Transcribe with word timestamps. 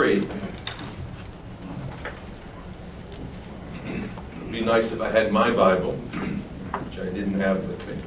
3. 0.00 0.16
It 0.16 0.26
would 4.38 4.50
be 4.50 4.62
nice 4.62 4.92
if 4.92 5.00
I 5.02 5.10
had 5.10 5.30
my 5.30 5.50
Bible, 5.50 5.92
which 5.92 6.98
I 6.98 7.04
didn't 7.10 7.38
have 7.38 7.68
with 7.68 7.86
me. 7.86 8.02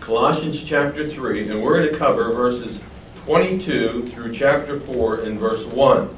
Colossians 0.00 0.62
chapter 0.62 1.08
3, 1.08 1.48
and 1.48 1.62
we're 1.62 1.78
going 1.78 1.90
to 1.90 1.98
cover 1.98 2.34
verses 2.34 2.78
22 3.24 4.08
through 4.08 4.34
chapter 4.34 4.78
4 4.78 5.20
and 5.20 5.40
verse 5.40 5.64
1. 5.64 6.14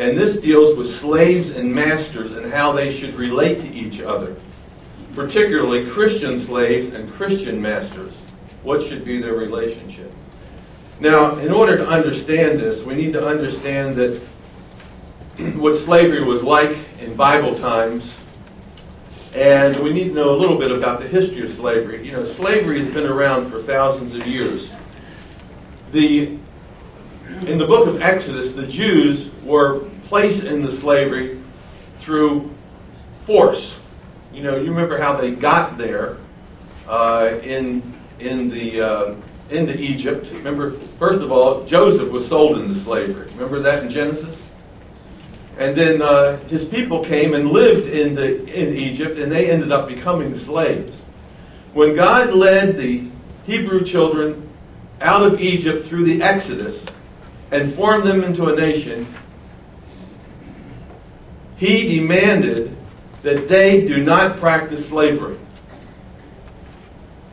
And 0.00 0.18
this 0.18 0.38
deals 0.38 0.76
with 0.76 0.92
slaves 0.98 1.52
and 1.52 1.72
masters 1.72 2.32
and 2.32 2.52
how 2.52 2.72
they 2.72 2.92
should 2.92 3.14
relate 3.14 3.60
to 3.60 3.72
each 3.72 4.00
other, 4.00 4.34
particularly 5.12 5.86
Christian 5.88 6.40
slaves 6.40 6.92
and 6.92 7.12
Christian 7.12 7.62
masters. 7.62 8.12
What 8.64 8.84
should 8.84 9.04
be 9.04 9.22
their 9.22 9.34
relationship? 9.34 10.12
Now, 11.00 11.36
in 11.36 11.52
order 11.52 11.76
to 11.76 11.86
understand 11.86 12.58
this, 12.58 12.82
we 12.82 12.94
need 12.94 13.12
to 13.12 13.26
understand 13.26 13.96
that 13.96 14.20
what 15.56 15.76
slavery 15.76 16.24
was 16.24 16.42
like 16.42 16.76
in 17.00 17.14
Bible 17.14 17.58
times 17.58 18.14
and 19.36 19.76
we 19.80 19.92
need 19.92 20.08
to 20.08 20.14
know 20.14 20.30
a 20.30 20.38
little 20.38 20.56
bit 20.56 20.72
about 20.72 20.98
the 20.98 21.06
history 21.06 21.42
of 21.42 21.54
slavery. 21.54 22.04
You 22.06 22.12
know, 22.12 22.24
slavery 22.24 22.78
has 22.78 22.88
been 22.88 23.06
around 23.06 23.50
for 23.50 23.60
thousands 23.60 24.14
of 24.14 24.26
years. 24.26 24.70
The, 25.92 26.38
in 27.46 27.58
the 27.58 27.66
book 27.66 27.86
of 27.86 28.00
Exodus, 28.00 28.54
the 28.54 28.66
Jews 28.66 29.28
were 29.44 29.80
placed 30.06 30.44
into 30.44 30.72
slavery 30.72 31.42
through 31.98 32.50
force. 33.24 33.76
You 34.32 34.42
know, 34.42 34.56
you 34.56 34.70
remember 34.70 34.96
how 34.96 35.14
they 35.14 35.32
got 35.32 35.76
there 35.76 36.16
uh, 36.88 37.38
in, 37.42 37.82
in 38.20 38.48
the, 38.48 38.80
uh, 38.80 39.14
into 39.50 39.78
Egypt. 39.78 40.26
Remember, 40.32 40.72
first 40.98 41.20
of 41.20 41.30
all, 41.30 41.64
Joseph 41.64 42.10
was 42.10 42.26
sold 42.26 42.58
into 42.58 42.74
slavery. 42.80 43.28
Remember 43.32 43.60
that 43.60 43.84
in 43.84 43.90
Genesis? 43.90 44.42
And 45.58 45.74
then 45.76 46.02
uh, 46.02 46.38
his 46.48 46.64
people 46.64 47.04
came 47.04 47.34
and 47.34 47.50
lived 47.50 47.88
in, 47.88 48.14
the, 48.14 48.44
in 48.44 48.74
Egypt, 48.74 49.18
and 49.18 49.32
they 49.32 49.50
ended 49.50 49.72
up 49.72 49.88
becoming 49.88 50.36
slaves. 50.38 50.94
When 51.72 51.94
God 51.94 52.34
led 52.34 52.76
the 52.76 53.04
Hebrew 53.46 53.84
children 53.84 54.48
out 55.00 55.22
of 55.22 55.40
Egypt 55.40 55.84
through 55.84 56.04
the 56.04 56.22
Exodus 56.22 56.84
and 57.50 57.72
formed 57.72 58.04
them 58.04 58.24
into 58.24 58.46
a 58.46 58.56
nation, 58.56 59.06
he 61.56 61.98
demanded 62.00 62.76
that 63.22 63.48
they 63.48 63.86
do 63.86 64.02
not 64.02 64.38
practice 64.38 64.88
slavery. 64.88 65.38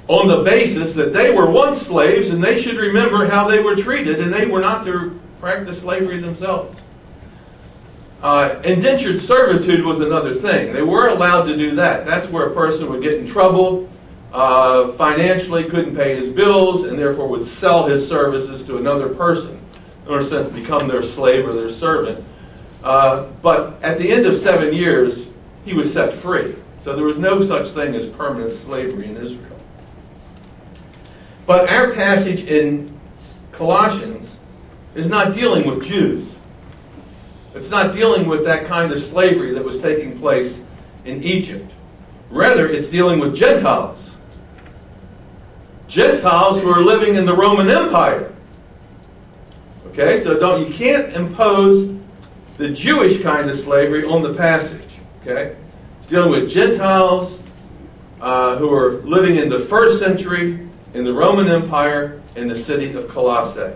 On 0.07 0.27
the 0.27 0.43
basis 0.43 0.93
that 0.95 1.13
they 1.13 1.31
were 1.31 1.49
once 1.49 1.81
slaves 1.81 2.29
and 2.29 2.43
they 2.43 2.61
should 2.61 2.75
remember 2.75 3.25
how 3.25 3.47
they 3.47 3.61
were 3.61 3.75
treated 3.75 4.19
and 4.19 4.33
they 4.33 4.45
were 4.45 4.59
not 4.59 4.85
to 4.85 5.19
practice 5.39 5.79
slavery 5.79 6.19
themselves. 6.19 6.77
Uh, 8.21 8.61
indentured 8.63 9.19
servitude 9.19 9.83
was 9.83 9.99
another 9.99 10.33
thing. 10.33 10.73
They 10.73 10.81
were 10.81 11.09
allowed 11.09 11.43
to 11.43 11.57
do 11.57 11.75
that. 11.75 12.05
That's 12.05 12.29
where 12.29 12.47
a 12.47 12.53
person 12.53 12.89
would 12.89 13.01
get 13.01 13.15
in 13.15 13.27
trouble, 13.27 13.89
uh, 14.31 14.93
financially 14.93 15.65
couldn't 15.65 15.95
pay 15.95 16.15
his 16.15 16.29
bills, 16.29 16.83
and 16.83 16.97
therefore 16.97 17.27
would 17.27 17.43
sell 17.43 17.85
his 17.85 18.07
services 18.07 18.63
to 18.63 18.77
another 18.77 19.09
person, 19.09 19.59
in 20.07 20.13
a 20.13 20.23
sense, 20.23 20.49
become 20.53 20.87
their 20.87 21.03
slave 21.03 21.45
or 21.45 21.51
their 21.51 21.69
servant. 21.69 22.23
Uh, 22.81 23.27
but 23.41 23.77
at 23.83 23.97
the 23.97 24.09
end 24.09 24.25
of 24.25 24.35
seven 24.37 24.73
years, 24.73 25.27
he 25.65 25.73
was 25.73 25.91
set 25.91 26.13
free. 26.13 26.55
So 26.83 26.95
there 26.95 27.05
was 27.05 27.17
no 27.17 27.43
such 27.43 27.69
thing 27.69 27.93
as 27.93 28.07
permanent 28.07 28.53
slavery 28.53 29.07
in 29.07 29.17
Israel. 29.17 29.52
But 31.45 31.69
our 31.69 31.91
passage 31.91 32.45
in 32.45 32.97
Colossians 33.52 34.36
is 34.95 35.08
not 35.08 35.36
dealing 35.36 35.67
with 35.67 35.86
Jews. 35.86 36.27
It's 37.55 37.69
not 37.69 37.94
dealing 37.94 38.27
with 38.27 38.45
that 38.45 38.66
kind 38.66 38.91
of 38.91 39.02
slavery 39.02 39.53
that 39.53 39.64
was 39.64 39.80
taking 39.80 40.19
place 40.19 40.58
in 41.05 41.21
Egypt. 41.23 41.71
Rather, 42.30 42.67
it's 42.67 42.88
dealing 42.88 43.19
with 43.19 43.36
Gentiles. 43.36 43.99
Gentiles 45.87 46.59
who 46.59 46.71
are 46.71 46.81
living 46.81 47.15
in 47.15 47.26
the 47.26 47.36
Roman 47.36 47.70
Empire. 47.70 48.33
Okay, 49.87 50.23
so 50.23 50.39
don't 50.39 50.67
you 50.67 50.73
can't 50.73 51.14
impose 51.14 51.95
the 52.58 52.70
Jewish 52.70 53.21
kind 53.21 53.49
of 53.49 53.60
slavery 53.60 54.05
on 54.05 54.23
the 54.23 54.33
passage. 54.33 54.81
Okay, 55.21 55.55
it's 55.99 56.10
dealing 56.10 56.31
with 56.31 56.49
Gentiles 56.49 57.37
uh, 58.20 58.58
who 58.58 58.73
are 58.73 58.93
living 59.02 59.36
in 59.36 59.49
the 59.49 59.60
first 59.60 59.99
century 59.99 60.67
in 60.93 61.04
the 61.04 61.14
Roman 61.14 61.48
Empire 61.48 62.21
in 62.36 62.48
the 62.48 62.58
city 62.58 62.93
of 62.93 63.08
Colossae. 63.08 63.73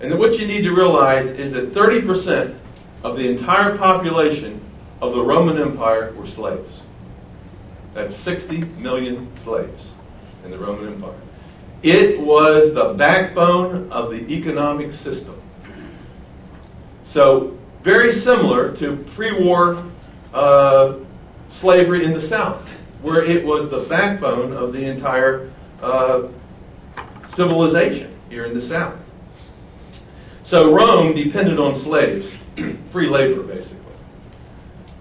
And 0.00 0.18
what 0.18 0.38
you 0.38 0.46
need 0.46 0.62
to 0.62 0.72
realize 0.72 1.26
is 1.26 1.52
that 1.52 1.72
30% 1.72 2.56
of 3.02 3.16
the 3.16 3.28
entire 3.28 3.76
population 3.76 4.60
of 5.00 5.12
the 5.14 5.22
Roman 5.22 5.60
Empire 5.60 6.12
were 6.12 6.26
slaves. 6.26 6.82
That's 7.92 8.16
60 8.16 8.60
million 8.80 9.30
slaves 9.42 9.92
in 10.44 10.50
the 10.50 10.58
Roman 10.58 10.94
Empire. 10.94 11.14
It 11.82 12.18
was 12.20 12.72
the 12.74 12.94
backbone 12.94 13.92
of 13.92 14.10
the 14.10 14.32
economic 14.34 14.94
system. 14.94 15.40
So, 17.04 17.56
very 17.82 18.12
similar 18.12 18.74
to 18.76 18.96
pre 19.14 19.44
war 19.44 19.84
uh, 20.32 20.94
slavery 21.52 22.04
in 22.04 22.14
the 22.14 22.20
South, 22.20 22.66
where 23.02 23.22
it 23.22 23.44
was 23.44 23.68
the 23.68 23.80
backbone 23.80 24.52
of 24.52 24.72
the 24.72 24.84
entire 24.84 25.52
uh, 25.82 26.22
civilization 27.34 28.12
here 28.28 28.44
in 28.44 28.54
the 28.54 28.62
South. 28.62 28.98
So, 30.44 30.72
Rome 30.72 31.14
depended 31.14 31.58
on 31.58 31.74
slaves 31.74 32.32
free 32.90 33.08
labor, 33.08 33.42
basically. 33.42 33.78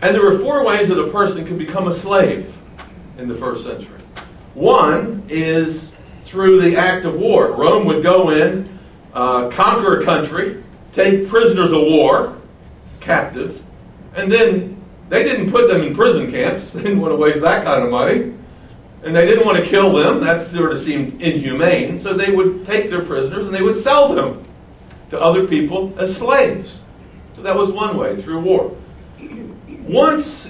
And 0.01 0.13
there 0.13 0.23
were 0.23 0.39
four 0.39 0.65
ways 0.65 0.89
that 0.89 0.99
a 0.99 1.09
person 1.11 1.45
could 1.45 1.57
become 1.57 1.87
a 1.87 1.93
slave 1.93 2.53
in 3.17 3.27
the 3.27 3.35
first 3.35 3.63
century. 3.63 4.01
One 4.53 5.23
is 5.29 5.91
through 6.23 6.61
the 6.61 6.77
act 6.77 7.05
of 7.05 7.15
war. 7.15 7.51
Rome 7.51 7.85
would 7.85 8.03
go 8.03 8.31
in, 8.31 8.79
uh, 9.13 9.49
conquer 9.49 9.99
a 9.99 10.03
country, 10.03 10.63
take 10.93 11.27
prisoners 11.27 11.71
of 11.71 11.81
war, 11.81 12.37
captives, 12.99 13.59
and 14.15 14.31
then 14.31 14.81
they 15.09 15.23
didn't 15.23 15.51
put 15.51 15.67
them 15.67 15.81
in 15.83 15.95
prison 15.95 16.31
camps. 16.31 16.71
They 16.73 16.83
didn't 16.83 17.01
want 17.01 17.11
to 17.11 17.17
waste 17.17 17.41
that 17.41 17.65
kind 17.65 17.83
of 17.83 17.91
money. 17.91 18.33
And 19.03 19.15
they 19.15 19.25
didn't 19.25 19.45
want 19.45 19.61
to 19.61 19.69
kill 19.69 19.93
them. 19.93 20.21
That 20.21 20.45
sort 20.45 20.71
of 20.71 20.79
seemed 20.79 21.21
inhumane. 21.21 21.99
So 21.99 22.13
they 22.13 22.31
would 22.31 22.65
take 22.65 22.89
their 22.89 23.03
prisoners 23.03 23.45
and 23.45 23.53
they 23.53 23.61
would 23.61 23.77
sell 23.77 24.13
them 24.13 24.43
to 25.09 25.19
other 25.19 25.47
people 25.47 25.93
as 25.99 26.15
slaves. 26.15 26.79
So 27.35 27.41
that 27.41 27.55
was 27.55 27.69
one 27.69 27.97
way, 27.97 28.21
through 28.21 28.39
war. 28.39 28.75
Once 29.81 30.49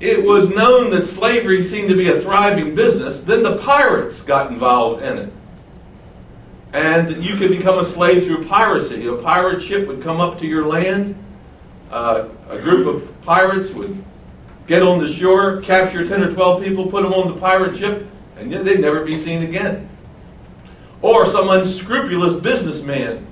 it 0.00 0.22
was 0.22 0.48
known 0.48 0.90
that 0.90 1.06
slavery 1.06 1.62
seemed 1.62 1.88
to 1.88 1.96
be 1.96 2.08
a 2.08 2.20
thriving 2.20 2.74
business, 2.74 3.20
then 3.20 3.42
the 3.42 3.58
pirates 3.58 4.20
got 4.20 4.50
involved 4.50 5.02
in 5.02 5.18
it. 5.18 5.32
And 6.72 7.24
you 7.24 7.36
could 7.36 7.50
become 7.50 7.78
a 7.78 7.84
slave 7.84 8.24
through 8.24 8.46
piracy. 8.46 9.06
A 9.06 9.16
pirate 9.16 9.62
ship 9.62 9.88
would 9.88 10.02
come 10.02 10.20
up 10.20 10.38
to 10.40 10.46
your 10.46 10.66
land. 10.66 11.16
Uh, 11.90 12.28
a 12.48 12.58
group 12.58 12.86
of 12.86 13.22
pirates 13.22 13.70
would 13.70 14.04
get 14.68 14.82
on 14.82 15.00
the 15.00 15.12
shore, 15.12 15.60
capture 15.62 16.06
10 16.06 16.22
or 16.22 16.32
12 16.32 16.62
people, 16.62 16.86
put 16.86 17.02
them 17.02 17.12
on 17.12 17.34
the 17.34 17.40
pirate 17.40 17.76
ship, 17.76 18.06
and 18.36 18.52
they'd 18.52 18.80
never 18.80 19.04
be 19.04 19.16
seen 19.16 19.42
again. 19.42 19.88
Or 21.02 21.26
some 21.26 21.48
unscrupulous 21.48 22.40
businessman 22.40 23.26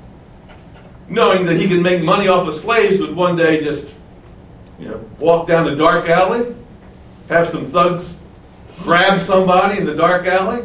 knowing 1.09 1.47
that 1.47 1.57
he 1.57 1.69
can 1.69 1.81
make 1.81 2.03
money 2.03 2.27
off 2.27 2.49
of 2.49 2.55
slaves, 2.57 2.99
would 2.99 3.15
one 3.15 3.37
day 3.37 3.63
just, 3.63 3.87
you 4.81 4.89
know, 4.89 5.05
walk 5.21 5.47
down 5.47 5.65
the 5.65 5.77
dark 5.77 6.09
alley, 6.09 6.53
have 7.29 7.49
some 7.49 7.67
thugs 7.67 8.13
grab 8.81 9.21
somebody 9.21 9.79
in 9.79 9.87
the 9.87 9.95
dark 9.95 10.27
alley, 10.27 10.61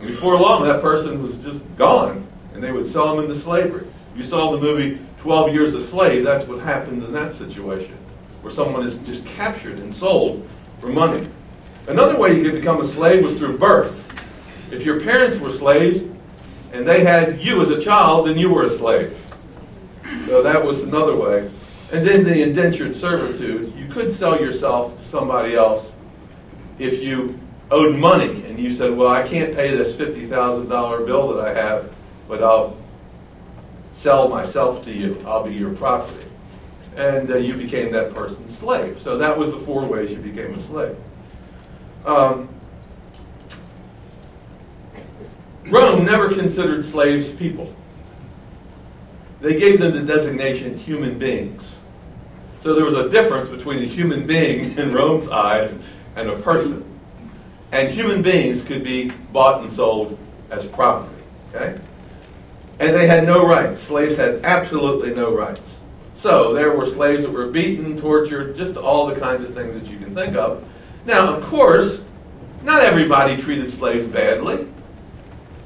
and 0.00 0.06
before 0.06 0.38
long 0.38 0.62
that 0.64 0.80
person 0.80 1.22
was 1.22 1.36
just 1.38 1.58
gone, 1.76 2.26
and 2.54 2.62
they 2.62 2.72
would 2.72 2.86
sell 2.86 3.14
them 3.14 3.24
into 3.24 3.40
slavery. 3.40 3.86
You 4.16 4.22
saw 4.22 4.52
the 4.52 4.60
movie 4.60 4.98
12 5.20 5.52
Years 5.52 5.74
a 5.74 5.84
Slave, 5.84 6.24
that's 6.24 6.46
what 6.46 6.60
happens 6.60 7.04
in 7.04 7.12
that 7.12 7.34
situation, 7.34 7.96
where 8.48 8.54
someone 8.54 8.86
is 8.86 8.96
just 8.98 9.22
captured 9.26 9.78
and 9.80 9.94
sold 9.94 10.48
for 10.80 10.86
money. 10.86 11.28
Another 11.86 12.18
way 12.18 12.34
you 12.34 12.42
could 12.42 12.54
become 12.54 12.80
a 12.80 12.88
slave 12.88 13.22
was 13.22 13.36
through 13.36 13.58
birth. 13.58 14.02
If 14.72 14.86
your 14.86 15.02
parents 15.02 15.38
were 15.38 15.52
slaves 15.52 16.02
and 16.72 16.88
they 16.88 17.04
had 17.04 17.42
you 17.42 17.60
as 17.60 17.68
a 17.68 17.78
child, 17.78 18.26
then 18.26 18.38
you 18.38 18.48
were 18.48 18.64
a 18.64 18.70
slave. 18.70 19.14
So 20.24 20.42
that 20.42 20.64
was 20.64 20.82
another 20.82 21.14
way. 21.14 21.50
And 21.92 22.06
then 22.06 22.24
the 22.24 22.42
indentured 22.42 22.96
servitude. 22.96 23.74
You 23.76 23.86
could 23.88 24.10
sell 24.10 24.40
yourself 24.40 24.98
to 24.98 25.06
somebody 25.06 25.54
else 25.54 25.92
if 26.78 27.02
you 27.02 27.38
owed 27.70 27.96
money 27.96 28.46
and 28.46 28.58
you 28.58 28.70
said, 28.70 28.96
Well, 28.96 29.08
I 29.08 29.28
can't 29.28 29.54
pay 29.54 29.76
this 29.76 29.92
$50,000 29.92 31.06
bill 31.06 31.34
that 31.34 31.46
I 31.46 31.52
have, 31.52 31.92
but 32.26 32.42
I'll 32.42 32.78
sell 33.94 34.28
myself 34.28 34.86
to 34.86 34.90
you. 34.90 35.22
I'll 35.26 35.44
be 35.44 35.54
your 35.54 35.74
property. 35.74 36.27
And 36.98 37.30
uh, 37.30 37.36
you 37.36 37.54
became 37.54 37.92
that 37.92 38.12
person's 38.12 38.58
slave. 38.58 39.00
So 39.00 39.16
that 39.18 39.38
was 39.38 39.52
the 39.52 39.58
four 39.58 39.84
ways 39.84 40.10
you 40.10 40.18
became 40.18 40.54
a 40.54 40.62
slave. 40.64 40.96
Um, 42.04 42.48
Rome 45.66 46.04
never 46.04 46.34
considered 46.34 46.84
slaves 46.84 47.28
people. 47.28 47.72
they 49.40 49.58
gave 49.58 49.78
them 49.78 49.92
the 49.92 50.00
designation 50.00 50.76
human 50.76 51.18
beings. 51.18 51.62
So 52.62 52.74
there 52.74 52.84
was 52.84 52.94
a 52.94 53.08
difference 53.08 53.48
between 53.48 53.82
a 53.84 53.86
human 53.86 54.26
being 54.26 54.76
in 54.78 54.92
Rome's 54.92 55.28
eyes 55.28 55.76
and 56.16 56.28
a 56.28 56.36
person. 56.40 56.84
And 57.70 57.90
human 57.90 58.22
beings 58.22 58.64
could 58.64 58.82
be 58.82 59.10
bought 59.32 59.62
and 59.62 59.72
sold 59.72 60.18
as 60.50 60.66
property. 60.66 61.14
Okay? 61.54 61.78
And 62.80 62.94
they 62.94 63.06
had 63.06 63.24
no 63.24 63.46
rights. 63.46 63.82
Slaves 63.82 64.16
had 64.16 64.40
absolutely 64.44 65.14
no 65.14 65.32
rights. 65.32 65.77
So 66.18 66.52
there 66.52 66.72
were 66.72 66.84
slaves 66.84 67.22
that 67.22 67.30
were 67.30 67.46
beaten, 67.46 68.00
tortured, 68.00 68.56
just 68.56 68.76
all 68.76 69.06
the 69.06 69.14
kinds 69.20 69.44
of 69.44 69.54
things 69.54 69.80
that 69.80 69.88
you 69.88 69.98
can 69.98 70.16
think 70.16 70.34
of. 70.34 70.64
Now, 71.06 71.32
of 71.32 71.44
course, 71.44 72.00
not 72.64 72.82
everybody 72.82 73.40
treated 73.40 73.70
slaves 73.72 74.04
badly. 74.08 74.66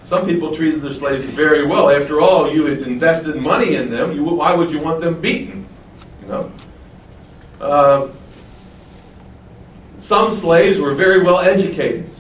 Some 0.05 0.27
people 0.27 0.55
treated 0.55 0.83
their 0.83 0.93
slaves 0.93 1.25
very 1.25 1.65
well. 1.65 1.89
After 1.89 2.21
all, 2.21 2.53
you 2.53 2.67
had 2.67 2.81
invested 2.81 3.37
money 3.37 3.77
in 3.77 3.91
them. 3.91 4.13
You, 4.13 4.25
why 4.25 4.55
would 4.55 4.71
you 4.71 4.79
want 4.79 5.01
them 5.01 5.19
beaten? 5.23 5.67
You 6.21 6.29
know. 6.29 6.53
Uh, 7.59 8.09
some 10.01 10.35
slaves 10.35 10.79
were 10.79 10.95
very 10.95 11.23
well 11.23 11.39
educated. 11.39 12.11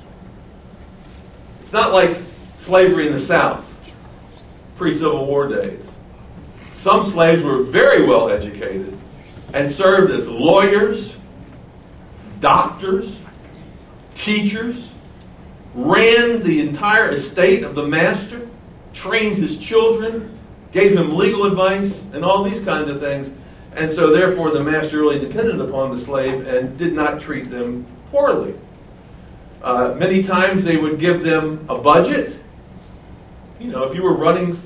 It's 1.61 1.73
not 1.73 1.93
like 1.93 2.17
slavery 2.61 3.08
in 3.08 3.12
the 3.12 3.20
South, 3.20 3.62
pre-Civil 4.76 5.26
War 5.26 5.49
days. 5.49 5.84
Some 6.82 7.05
slaves 7.05 7.44
were 7.44 7.62
very 7.62 8.05
well 8.05 8.29
educated 8.29 8.99
and 9.52 9.70
served 9.70 10.11
as 10.11 10.26
lawyers, 10.26 11.14
doctors, 12.40 13.20
teachers, 14.17 14.90
ran 15.76 16.43
the 16.43 16.61
entire 16.61 17.11
estate 17.11 17.62
of 17.62 17.76
the 17.76 17.87
master, 17.87 18.49
trained 18.93 19.37
his 19.38 19.58
children, 19.58 20.37
gave 20.73 20.99
him 20.99 21.17
legal 21.17 21.44
advice, 21.44 21.96
and 22.14 22.25
all 22.25 22.43
these 22.43 22.61
kinds 22.64 22.90
of 22.90 22.99
things. 22.99 23.32
And 23.76 23.93
so, 23.93 24.11
therefore, 24.11 24.50
the 24.50 24.64
master 24.64 25.02
really 25.02 25.20
depended 25.20 25.61
upon 25.61 25.94
the 25.94 26.02
slave 26.02 26.49
and 26.49 26.76
did 26.76 26.94
not 26.94 27.20
treat 27.20 27.49
them 27.49 27.87
poorly. 28.11 28.55
Uh, 29.62 29.94
many 29.96 30.25
times 30.25 30.64
they 30.64 30.79
would 30.79 30.99
give 30.99 31.23
them 31.23 31.64
a 31.69 31.79
budget. 31.79 32.34
You 33.61 33.70
know, 33.70 33.84
if 33.84 33.94
you 33.94 34.02
were 34.02 34.17
running 34.17 34.61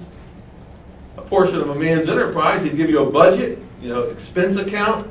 portion 1.28 1.56
of 1.56 1.70
a 1.70 1.74
man's 1.74 2.08
enterprise, 2.08 2.62
he'd 2.62 2.76
give 2.76 2.90
you 2.90 3.00
a 3.00 3.10
budget, 3.10 3.58
you 3.80 3.88
know, 3.88 4.02
expense 4.02 4.56
account. 4.56 5.10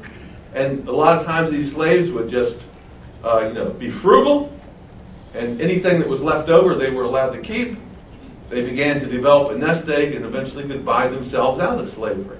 And 0.53 0.87
a 0.87 0.91
lot 0.91 1.17
of 1.17 1.25
times 1.25 1.51
these 1.51 1.73
slaves 1.73 2.09
would 2.09 2.29
just, 2.29 2.59
uh, 3.23 3.45
you 3.47 3.53
know, 3.53 3.71
be 3.71 3.89
frugal 3.89 4.51
and 5.33 5.61
anything 5.61 5.99
that 5.99 6.07
was 6.07 6.21
left 6.21 6.49
over 6.49 6.75
they 6.75 6.89
were 6.89 7.03
allowed 7.03 7.31
to 7.31 7.41
keep. 7.41 7.77
They 8.49 8.61
began 8.61 8.99
to 9.01 9.05
develop 9.05 9.51
a 9.51 9.57
nest 9.57 9.87
egg 9.89 10.15
and 10.15 10.25
eventually 10.25 10.65
could 10.65 10.85
buy 10.85 11.07
themselves 11.07 11.59
out 11.59 11.79
of 11.79 11.91
slavery. 11.91 12.37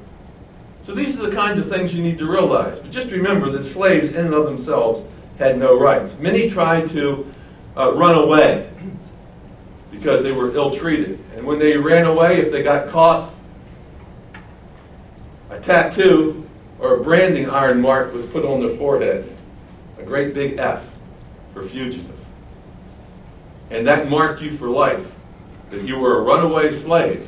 So 0.85 0.93
these 0.93 1.17
are 1.17 1.29
the 1.29 1.35
kinds 1.35 1.59
of 1.59 1.67
things 1.67 1.93
you 1.93 2.01
need 2.01 2.17
to 2.19 2.29
realize. 2.29 2.79
But 2.79 2.91
just 2.91 3.09
remember 3.09 3.49
that 3.49 3.63
slaves 3.63 4.11
in 4.11 4.25
and 4.25 4.33
of 4.33 4.45
themselves 4.45 5.03
had 5.39 5.57
no 5.57 5.77
rights. 5.77 6.15
Many 6.19 6.49
tried 6.49 6.89
to 6.91 7.33
uh, 7.75 7.93
run 7.93 8.15
away 8.15 8.69
because 9.91 10.23
they 10.23 10.31
were 10.31 10.55
ill 10.55 10.75
treated. 10.75 11.19
And 11.35 11.45
when 11.45 11.59
they 11.59 11.75
ran 11.75 12.05
away, 12.05 12.39
if 12.39 12.51
they 12.51 12.61
got 12.61 12.89
caught, 12.89 13.33
a 15.49 15.59
tattoo 15.59 16.47
or 16.79 16.95
a 16.95 17.03
branding 17.03 17.49
iron 17.49 17.81
mark 17.81 18.13
was 18.13 18.25
put 18.25 18.45
on 18.45 18.59
their 18.59 18.75
forehead. 18.77 19.31
A 19.97 20.03
great 20.03 20.33
big 20.33 20.57
F 20.57 20.83
for 21.53 21.67
fugitive. 21.67 22.11
And 23.69 23.87
that 23.87 24.09
marked 24.09 24.41
you 24.41 24.57
for 24.57 24.69
life, 24.69 25.05
that 25.71 25.81
you 25.83 25.97
were 25.97 26.19
a 26.19 26.21
runaway 26.21 26.73
slave. 26.73 27.27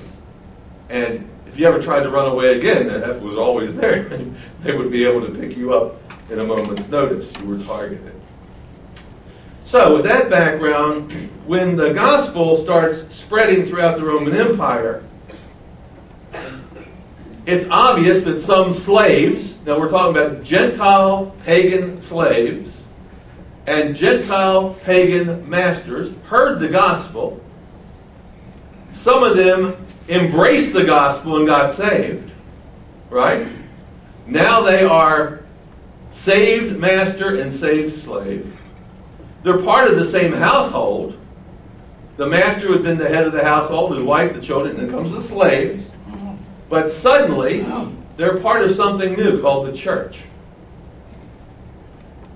And 0.90 1.28
if 1.48 1.58
you 1.58 1.66
ever 1.66 1.82
tried 1.82 2.04
to 2.04 2.10
run 2.10 2.28
away 2.28 2.58
again, 2.58 2.88
that 2.88 3.04
F 3.04 3.22
was 3.22 3.36
always 3.36 3.74
there. 3.76 4.10
they 4.62 4.76
would 4.76 4.92
be 4.92 5.06
able 5.06 5.26
to 5.26 5.34
pick 5.34 5.58
you 5.58 5.74
up 5.74 5.96
in 6.30 6.40
a 6.40 6.44
moment's 6.44 6.88
notice. 6.90 7.32
You 7.40 7.48
were 7.48 7.64
targeted. 7.64 8.14
So, 9.66 9.96
with 9.96 10.06
that 10.06 10.30
background, 10.30 11.12
when 11.46 11.76
the 11.76 11.94
gospel 11.94 12.64
starts 12.64 13.04
spreading 13.14 13.66
throughout 13.66 13.98
the 13.98 14.06
Roman 14.06 14.34
Empire, 14.34 15.04
it's 17.48 17.66
obvious 17.72 18.26
that 18.26 18.42
some 18.42 18.74
slaves, 18.74 19.56
now 19.66 19.80
we're 19.80 19.90
talking 19.90 20.12
about 20.12 20.44
Gentile 20.44 21.34
pagan 21.46 22.02
slaves, 22.02 22.76
and 23.66 23.96
Gentile 23.96 24.74
pagan 24.84 25.50
masters 25.50 26.14
heard 26.26 26.60
the 26.60 26.68
gospel. 26.68 27.42
Some 28.92 29.24
of 29.24 29.38
them 29.38 29.78
embraced 30.10 30.74
the 30.74 30.84
gospel 30.84 31.38
and 31.38 31.48
got 31.48 31.74
saved, 31.74 32.30
right? 33.10 33.48
Now 34.26 34.62
they 34.62 34.84
are 34.84 35.40
saved 36.12 36.78
master 36.78 37.40
and 37.40 37.54
saved 37.54 37.98
slave. 37.98 38.58
They're 39.44 39.60
part 39.60 39.90
of 39.90 39.98
the 39.98 40.06
same 40.06 40.34
household. 40.34 41.18
The 42.18 42.26
master 42.26 42.74
had 42.74 42.84
been 42.84 42.98
the 42.98 43.08
head 43.08 43.26
of 43.26 43.32
the 43.32 43.44
household, 43.44 43.96
his 43.96 44.04
wife, 44.04 44.34
the 44.34 44.42
children, 44.42 44.76
and 44.76 44.80
then 44.80 44.92
comes 44.92 45.14
the 45.14 45.22
slaves. 45.22 45.86
But 46.70 46.92
suddenly, 46.92 47.66
they're 48.18 48.40
part 48.40 48.64
of 48.64 48.74
something 48.74 49.14
new 49.14 49.42
called 49.42 49.68
the 49.68 49.78
church. 49.78 50.20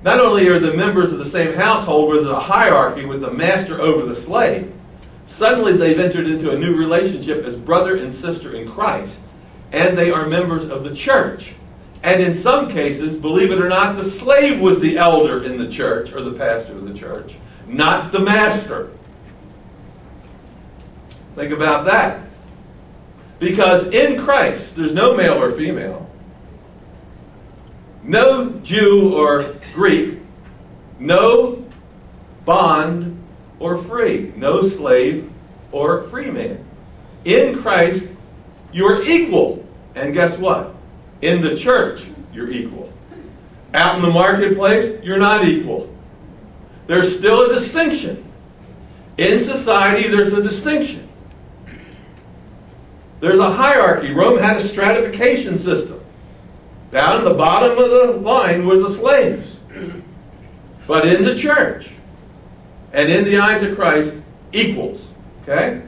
Not 0.03 0.19
only 0.19 0.47
are 0.47 0.59
the 0.59 0.73
members 0.73 1.11
of 1.11 1.19
the 1.19 1.25
same 1.25 1.53
household 1.53 2.07
where 2.07 2.17
there's 2.17 2.31
a 2.31 2.39
hierarchy 2.39 3.05
with 3.05 3.21
the 3.21 3.31
master 3.31 3.79
over 3.79 4.05
the 4.05 4.19
slave, 4.19 4.73
suddenly 5.27 5.73
they've 5.73 5.99
entered 5.99 6.27
into 6.27 6.51
a 6.51 6.57
new 6.57 6.75
relationship 6.75 7.45
as 7.45 7.55
brother 7.55 7.97
and 7.97 8.13
sister 8.13 8.53
in 8.55 8.69
Christ, 8.69 9.15
and 9.71 9.97
they 9.97 10.11
are 10.11 10.25
members 10.25 10.69
of 10.69 10.83
the 10.83 10.95
church. 10.95 11.53
And 12.03 12.19
in 12.19 12.33
some 12.33 12.71
cases, 12.71 13.17
believe 13.17 13.51
it 13.51 13.61
or 13.61 13.69
not, 13.69 13.95
the 13.95 14.03
slave 14.03 14.59
was 14.59 14.79
the 14.79 14.97
elder 14.97 15.43
in 15.43 15.57
the 15.57 15.69
church 15.69 16.11
or 16.13 16.21
the 16.21 16.33
pastor 16.33 16.73
of 16.73 16.87
the 16.87 16.97
church, 16.97 17.35
not 17.67 18.11
the 18.11 18.19
master. 18.19 18.89
Think 21.35 21.53
about 21.53 21.85
that. 21.85 22.21
Because 23.41 23.87
in 23.87 24.23
Christ, 24.23 24.75
there's 24.75 24.93
no 24.93 25.15
male 25.15 25.41
or 25.41 25.49
female. 25.49 26.07
No 28.03 28.51
Jew 28.59 29.15
or 29.15 29.55
Greek, 29.73 30.19
no 30.99 31.65
bond 32.45 33.19
or 33.57 33.79
free, 33.79 34.31
no 34.35 34.61
slave 34.69 35.27
or 35.71 36.03
free 36.03 36.29
man. 36.29 36.63
In 37.25 37.59
Christ, 37.63 38.05
you're 38.71 39.01
equal. 39.01 39.65
And 39.95 40.13
guess 40.13 40.37
what? 40.37 40.75
In 41.23 41.41
the 41.41 41.57
church, 41.57 42.05
you're 42.31 42.51
equal. 42.51 42.93
Out 43.73 43.95
in 43.95 44.03
the 44.03 44.11
marketplace, 44.11 45.03
you're 45.03 45.17
not 45.17 45.45
equal. 45.45 45.91
There's 46.85 47.17
still 47.17 47.49
a 47.49 47.53
distinction. 47.55 48.23
In 49.17 49.43
society, 49.43 50.09
there's 50.09 50.31
a 50.31 50.43
distinction. 50.43 51.07
There's 53.21 53.39
a 53.39 53.51
hierarchy. 53.51 54.11
Rome 54.11 54.39
had 54.39 54.57
a 54.57 54.67
stratification 54.67 55.57
system. 55.57 56.03
Down 56.91 57.19
at 57.19 57.23
the 57.23 57.33
bottom 57.33 57.77
of 57.77 57.89
the 57.89 58.19
line 58.19 58.65
were 58.65 58.79
the 58.79 58.89
slaves. 58.89 59.57
But 60.87 61.07
in 61.07 61.23
the 61.23 61.35
church 61.35 61.89
and 62.91 63.09
in 63.09 63.23
the 63.23 63.37
eyes 63.37 63.63
of 63.63 63.75
Christ, 63.75 64.13
equals. 64.51 65.07
Okay? 65.43 65.81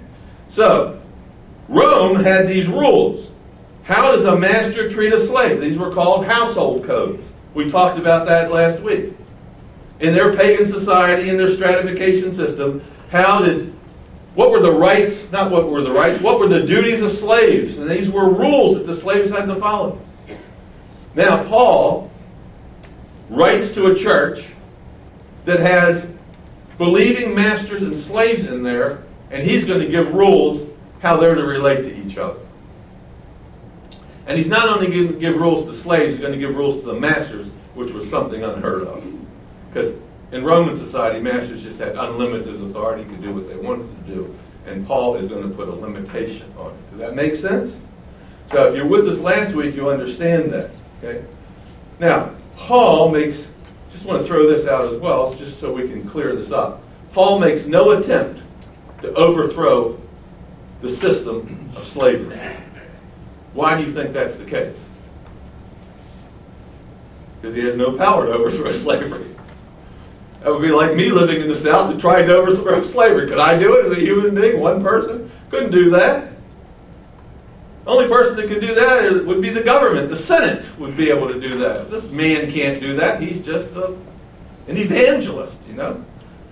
So, 0.50 1.02
Rome 1.68 2.24
had 2.24 2.48
these 2.48 2.68
rules. 2.68 3.32
How 3.84 4.12
does 4.12 4.24
a 4.25 4.38
master 4.38 4.90
treat 4.90 5.12
a 5.12 5.25
slave? 5.25 5.60
These 5.60 5.78
were 5.78 5.94
called 5.94 6.25
household 6.25 6.86
codes. 6.86 7.25
We 7.54 7.70
talked 7.70 8.00
about 8.00 8.25
that 8.28 8.52
last 8.52 8.80
week. 8.82 9.13
In 10.00 10.13
their 10.13 10.36
pagan 10.36 10.66
society, 10.66 11.30
in 11.30 11.38
their 11.38 11.52
stratification 11.52 12.34
system, 12.34 12.82
how 13.10 13.42
did 13.42 13.73
what 14.36 14.50
were 14.50 14.60
the 14.60 14.72
rights, 14.72 15.30
not 15.32 15.52
what 15.52 15.70
were 15.70 15.82
the 15.82 15.92
rights, 15.92 16.20
what 16.22 16.40
were 16.40 16.48
the 16.48 16.66
duties 16.66 17.02
of 17.02 17.12
slaves? 17.12 17.78
And 17.78 17.90
these 17.90 18.10
were 18.10 18.30
rules 18.30 18.75
that 18.75 18.88
the 18.88 18.96
slaves 18.96 19.30
had 19.30 19.46
to 19.46 19.56
follow. 19.58 20.02
Now, 21.16 21.44
Paul 21.44 22.12
writes 23.30 23.72
to 23.74 23.88
a 23.88 23.96
church 23.96 24.46
that 25.46 25.60
has 25.60 26.06
believing 26.78 27.36
masters 27.36 27.84
and 27.84 28.00
slaves 28.00 28.46
in 28.46 28.63
there, 28.63 29.04
and 29.30 29.48
he's 29.48 29.66
going 29.66 29.80
to 29.80 29.88
give 29.88 30.13
rules 30.13 30.68
how 31.02 31.18
they're 31.18 31.36
to 31.36 31.44
relate 31.44 31.84
to 31.84 31.96
each 31.96 32.18
other. 32.18 32.40
And 34.25 34.38
he's 34.38 34.48
not 34.48 34.70
only 34.70 34.88
going 34.88 35.13
to 35.13 35.20
give 35.20 35.36
rules 35.36 35.66
to 35.66 35.82
slaves, 35.84 36.13
he's 36.13 36.20
going 36.20 36.34
to 36.34 36.40
give 36.40 36.56
rules 36.56 36.80
to 36.82 36.88
the 36.88 36.94
masters, 36.94 37.48
which 37.75 37.92
was 37.92 38.10
something 38.10 38.42
unheard 38.42 38.84
of. 38.84 39.04
Because 39.72 39.94
in 40.34 40.44
Roman 40.44 40.75
society, 40.75 41.22
masters 41.22 41.62
just 41.62 41.78
had 41.78 41.96
unlimited 41.96 42.60
authority, 42.60 43.04
could 43.04 43.22
do 43.22 43.36
what 43.36 43.48
they 43.48 43.56
wanted 43.56 43.88
to 43.96 44.16
do. 44.16 44.36
And 44.66 44.86
Paul 44.88 45.16
is 45.16 45.28
going 45.28 45.48
to 45.48 45.56
put 45.56 45.68
a 45.68 45.72
limitation 45.72 46.52
on 46.58 46.72
it. 46.72 46.92
Does 46.92 47.00
that 47.02 47.13
make 47.13 47.36
sense? 47.36 47.75
So 48.52 48.68
if 48.68 48.75
you're 48.75 48.88
with 48.88 49.08
us 49.08 49.20
last 49.20 49.54
week, 49.54 49.75
you 49.75 49.90
understand 49.90 50.52
that. 50.52 50.72
Okay? 51.04 51.24
Now, 52.00 52.34
Paul 52.58 53.12
makes, 53.12 53.48
just 53.92 54.06
want 54.06 54.24
to 54.24 54.28
throw 54.28 54.50
this 54.50 54.68
out 54.68 54.92
as 54.92 55.00
well, 55.00 55.36
just 55.36 55.60
so 55.60 55.72
we 55.72 55.88
can 55.88 56.10
clear 56.10 56.36
this 56.36 56.52
up. 56.52 56.82
Paul 57.12 57.38
makes 57.38 57.66
no 57.68 57.92
attempt 57.92 58.42
to 59.04 59.13
overthrow 59.13 60.02
the 60.82 60.90
system 60.90 61.72
of 61.75 61.88
slavery. 61.88 62.40
Why 63.54 63.80
do 63.80 63.84
you 63.84 63.94
think 63.94 64.13
that's 64.13 64.36
the 64.36 64.46
case? 64.46 64.75
Because 67.40 67.56
he 67.56 67.63
has 67.66 67.75
no 67.75 67.96
power 67.96 68.25
to 68.25 68.32
overthrow 68.32 68.72
slavery. 68.72 69.33
That 70.44 70.52
would 70.52 70.62
be 70.62 70.72
like 70.72 70.94
me 70.94 71.10
living 71.10 71.42
in 71.42 71.48
the 71.48 71.56
South 71.56 71.90
and 71.90 72.02
trying 72.02 72.28
to 72.28 72.36
overthrow 72.36 72.84
slavery. 72.84 73.30
Could 73.30 73.40
I 73.40 73.58
do 73.58 73.80
it 73.80 73.86
as 73.86 73.92
a 73.94 74.02
human 74.02 74.36
being, 74.36 74.60
one 74.60 74.84
person? 74.84 75.32
Couldn't 75.50 75.72
do 75.72 75.90
that. 75.92 76.34
The 77.86 77.90
only 77.90 78.10
person 78.10 78.36
that 78.36 78.50
could 78.50 78.60
do 78.60 78.76
that 78.76 79.26
would 79.26 79.42
be 79.42 79.52
the 79.52 79.62
government. 79.62 80.10
The 80.10 80.18
Senate 80.18 80.66
would 80.78 80.98
be 80.98 81.10
able 81.10 81.30
to 81.30 81.40
do 81.40 81.58
that. 81.60 81.90
This 81.90 82.10
man 82.10 82.52
can't 82.52 82.82
do 82.82 82.94
that. 82.98 83.22
He's 83.22 83.44
just 83.46 83.70
a, 83.72 83.96
an 84.68 84.76
evangelist, 84.76 85.58
you 85.68 85.76
know. 85.76 86.04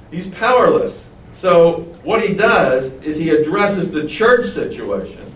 He's 0.09 0.27
powerless. 0.27 1.05
So 1.35 1.81
what 2.03 2.25
he 2.25 2.33
does 2.33 2.93
is 3.03 3.17
he 3.17 3.29
addresses 3.31 3.91
the 3.91 4.07
church 4.07 4.53
situation 4.53 5.33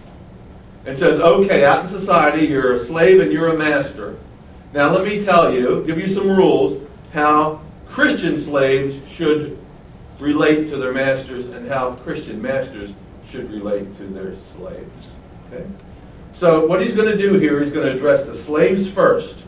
and 0.85 0.97
says, 0.97 1.19
okay, 1.19 1.65
out 1.65 1.83
in 1.83 1.89
society, 1.89 2.45
you're 2.45 2.75
a 2.75 2.85
slave 2.85 3.19
and 3.19 3.33
you're 3.33 3.53
a 3.53 3.57
master. 3.57 4.17
Now 4.71 4.95
let 4.95 5.05
me 5.05 5.25
tell 5.25 5.53
you, 5.53 5.83
give 5.85 5.99
you 5.99 6.07
some 6.07 6.29
rules, 6.29 6.81
how 7.11 7.61
Christian 7.95 8.37
slaves 8.37 8.99
should 9.09 9.57
relate 10.19 10.69
to 10.69 10.75
their 10.75 10.91
masters 10.91 11.47
and 11.47 11.65
how 11.65 11.93
Christian 11.93 12.41
masters 12.41 12.91
should 13.31 13.49
relate 13.49 13.97
to 13.97 14.07
their 14.07 14.33
slaves. 14.53 15.11
Okay? 15.47 15.65
So 16.33 16.65
what 16.65 16.81
he's 16.81 16.93
going 16.93 17.09
to 17.09 17.17
do 17.17 17.35
here, 17.35 17.63
he's 17.63 17.71
going 17.71 17.87
to 17.87 17.93
address 17.93 18.25
the 18.25 18.35
slaves 18.35 18.89
first. 18.89 19.45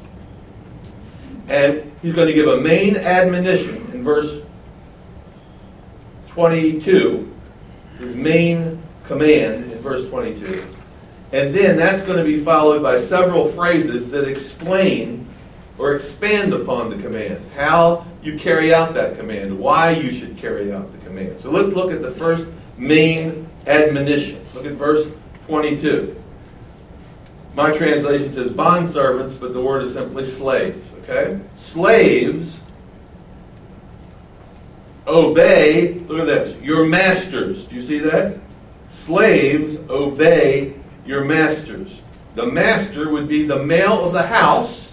And 1.50 1.92
he's 2.02 2.14
going 2.14 2.28
to 2.28 2.34
give 2.34 2.48
a 2.48 2.62
main 2.62 2.96
admonition 2.96 3.92
in 3.92 4.02
verse 4.02 4.42
22, 6.30 7.36
his 8.00 8.16
main 8.16 8.82
command 9.08 9.74
in 9.74 9.80
verse 9.80 10.10
22. 10.10 10.66
And 11.34 11.54
then 11.54 11.76
that's 11.76 12.02
going 12.02 12.18
to 12.18 12.24
be 12.24 12.40
followed 12.46 12.82
by 12.82 13.02
several 13.02 13.52
phrases 13.52 14.10
that 14.12 14.26
explain 14.26 15.17
or 15.78 15.96
expand 15.96 16.54
upon 16.54 16.90
the 16.90 16.98
command, 17.02 17.44
how 17.56 18.06
you 18.24 18.38
carry 18.38 18.74
out 18.74 18.94
that 18.96 19.18
command, 19.18 19.58
why 19.58 19.92
you 19.92 20.12
should 20.12 20.38
carry 20.38 20.74
out 20.74 20.92
the 20.92 20.98
command. 21.00 21.40
So 21.40 21.52
let's 21.52 21.70
look 21.70 21.92
at 21.92 22.02
the 22.02 22.12
first 22.12 22.46
main 22.78 23.48
admonition. 23.68 24.44
Look 24.54 24.66
at 24.66 24.74
verse 24.74 25.08
22. 25.48 26.16
My 27.54 27.72
translation 27.72 28.34
says 28.34 28.52
bond 28.52 28.90
servants, 28.90 29.36
but 29.36 29.54
the 29.54 29.62
word 29.62 29.84
is 29.84 29.94
simply 29.94 30.26
slaves. 30.26 30.88
Okay? 31.04 31.40
Slaves 31.56 32.60
obey, 35.08 35.94
look 36.08 36.20
at 36.20 36.28
this, 36.28 36.62
your 36.62 36.86
masters. 36.86 37.66
Do 37.66 37.76
you 37.76 37.82
see 37.82 38.00
that? 38.00 38.40
Slaves 38.90 39.78
obey 39.90 40.74
your 41.06 41.24
masters. 41.24 42.00
The 42.36 42.46
master 42.46 43.10
would 43.10 43.28
be 43.28 43.46
the 43.46 43.64
male 43.64 44.06
of 44.06 44.14
the 44.14 44.22
house, 44.22 44.87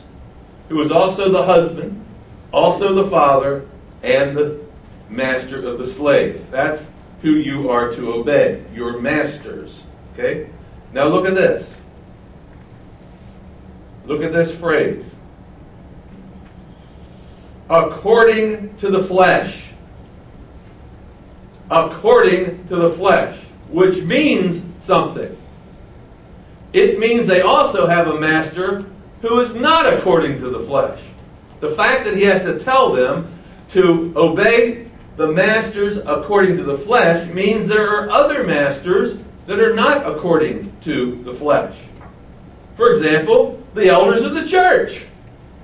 who 0.69 0.81
is 0.81 0.91
also 0.91 1.31
the 1.31 1.43
husband, 1.43 2.05
also 2.53 2.95
the 2.95 3.05
father, 3.05 3.67
and 4.03 4.37
the 4.37 4.61
master 5.09 5.67
of 5.67 5.79
the 5.79 5.87
slave. 5.87 6.51
That's 6.51 6.87
who 7.23 7.33
you 7.33 7.71
are 7.71 7.91
to 7.95 8.13
obey, 8.13 8.65
your 8.75 9.01
masters. 9.01 9.83
Okay? 10.13 10.49
Now 10.93 11.07
look 11.07 11.27
at 11.27 11.35
this. 11.35 11.75
Look 14.07 14.23
at 14.23 14.33
this 14.33 14.55
phrase. 14.55 15.05
According 17.71 18.77
to 18.77 18.91
the 18.91 19.03
flesh 19.03 19.65
according 21.71 22.67
to 22.69 22.77
the 22.77 22.91
flesh, 22.91 23.39
which 23.69 24.03
means 24.03 24.65
something. 24.85 25.37
It 26.73 26.99
means 26.99 27.27
they 27.27 27.41
also 27.41 27.87
have 27.87 28.09
a 28.09 28.19
master 28.19 28.85
who 29.25 29.41
is 29.41 29.55
not 29.55 29.91
according 29.91 30.39
to 30.39 30.51
the 30.51 30.61
flesh. 30.61 31.01
The 31.61 31.71
fact 31.71 32.05
that 32.05 32.15
he 32.15 32.25
has 32.25 32.43
to 32.43 32.59
tell 32.59 32.93
them 32.93 33.33
to 33.71 34.13
obey 34.17 34.87
the 35.17 35.29
masters 35.29 35.97
according 35.97 36.59
to 36.59 36.63
the 36.63 36.77
flesh 36.77 37.27
means 37.33 37.67
there 37.67 37.89
are 37.89 38.11
other 38.11 38.45
masters 38.45 39.19
that 39.47 39.61
are 39.61 39.73
not 39.73 40.07
according 40.07 40.71
to 40.83 41.23
the 41.23 41.33
flesh. 41.33 41.75
For 42.77 42.93
example, 42.93 43.63
the 43.73 43.89
elders 43.89 44.25
of 44.25 44.35
the 44.35 44.47
church 44.47 45.05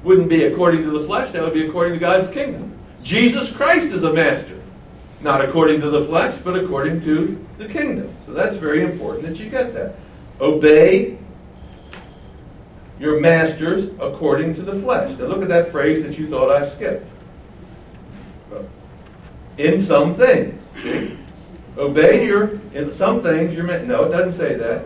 wouldn't 0.05 0.31
be 0.31 0.45
according 0.45 0.83
to 0.85 0.91
the 0.99 1.05
flesh, 1.05 1.31
that 1.33 1.43
would 1.43 1.53
be 1.53 1.67
according 1.67 1.93
to 1.95 1.99
God's 1.99 2.31
kingdom. 2.31 2.79
Jesus 3.03 3.53
Christ 3.53 3.93
is 3.93 4.05
a 4.05 4.13
master. 4.13 4.59
Not 5.21 5.45
according 5.45 5.83
to 5.83 5.91
the 5.91 6.03
flesh, 6.07 6.39
but 6.43 6.57
according 6.57 7.03
to 7.03 7.47
the 7.59 7.69
kingdom. 7.69 8.11
So 8.25 8.33
that's 8.33 8.57
very 8.57 8.83
important 8.83 9.27
that 9.27 9.37
you 9.37 9.51
get 9.51 9.75
that. 9.75 9.97
Obey 10.41 11.19
your 13.01 13.19
masters 13.19 13.87
according 13.99 14.55
to 14.55 14.63
the 14.63 14.75
flesh. 14.75 15.19
Now 15.19 15.25
look 15.25 15.43
at 15.43 15.49
that 15.49 15.73
phrase 15.73 16.03
that 16.03 16.19
you 16.19 16.29
thought 16.29 16.51
I 16.51 16.67
skipped. 16.67 17.07
In 19.57 19.81
some 19.81 20.15
things. 20.15 20.63
See? 20.83 21.17
Obey 21.79 22.27
your, 22.27 22.61
in 22.75 22.93
some 22.93 23.23
things 23.23 23.55
you're 23.55 23.65
meant. 23.65 23.87
No, 23.87 24.05
it 24.05 24.11
doesn't 24.11 24.33
say 24.33 24.55
that. 24.55 24.85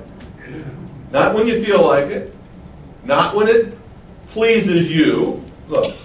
Not 1.11 1.35
when 1.35 1.49
you 1.49 1.63
feel 1.65 1.85
like 1.85 2.07
it. 2.07 2.35
Not 3.03 3.35
when 3.35 3.49
it 3.49 3.77
pleases 4.29 4.91
you. 4.91 5.45
Look. 5.69 5.97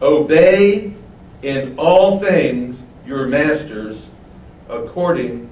Obey 0.00 0.94
in 1.42 1.78
all 1.78 2.18
things 2.18 2.80
your 3.06 3.26
masters 3.26 4.06
according 4.70 5.50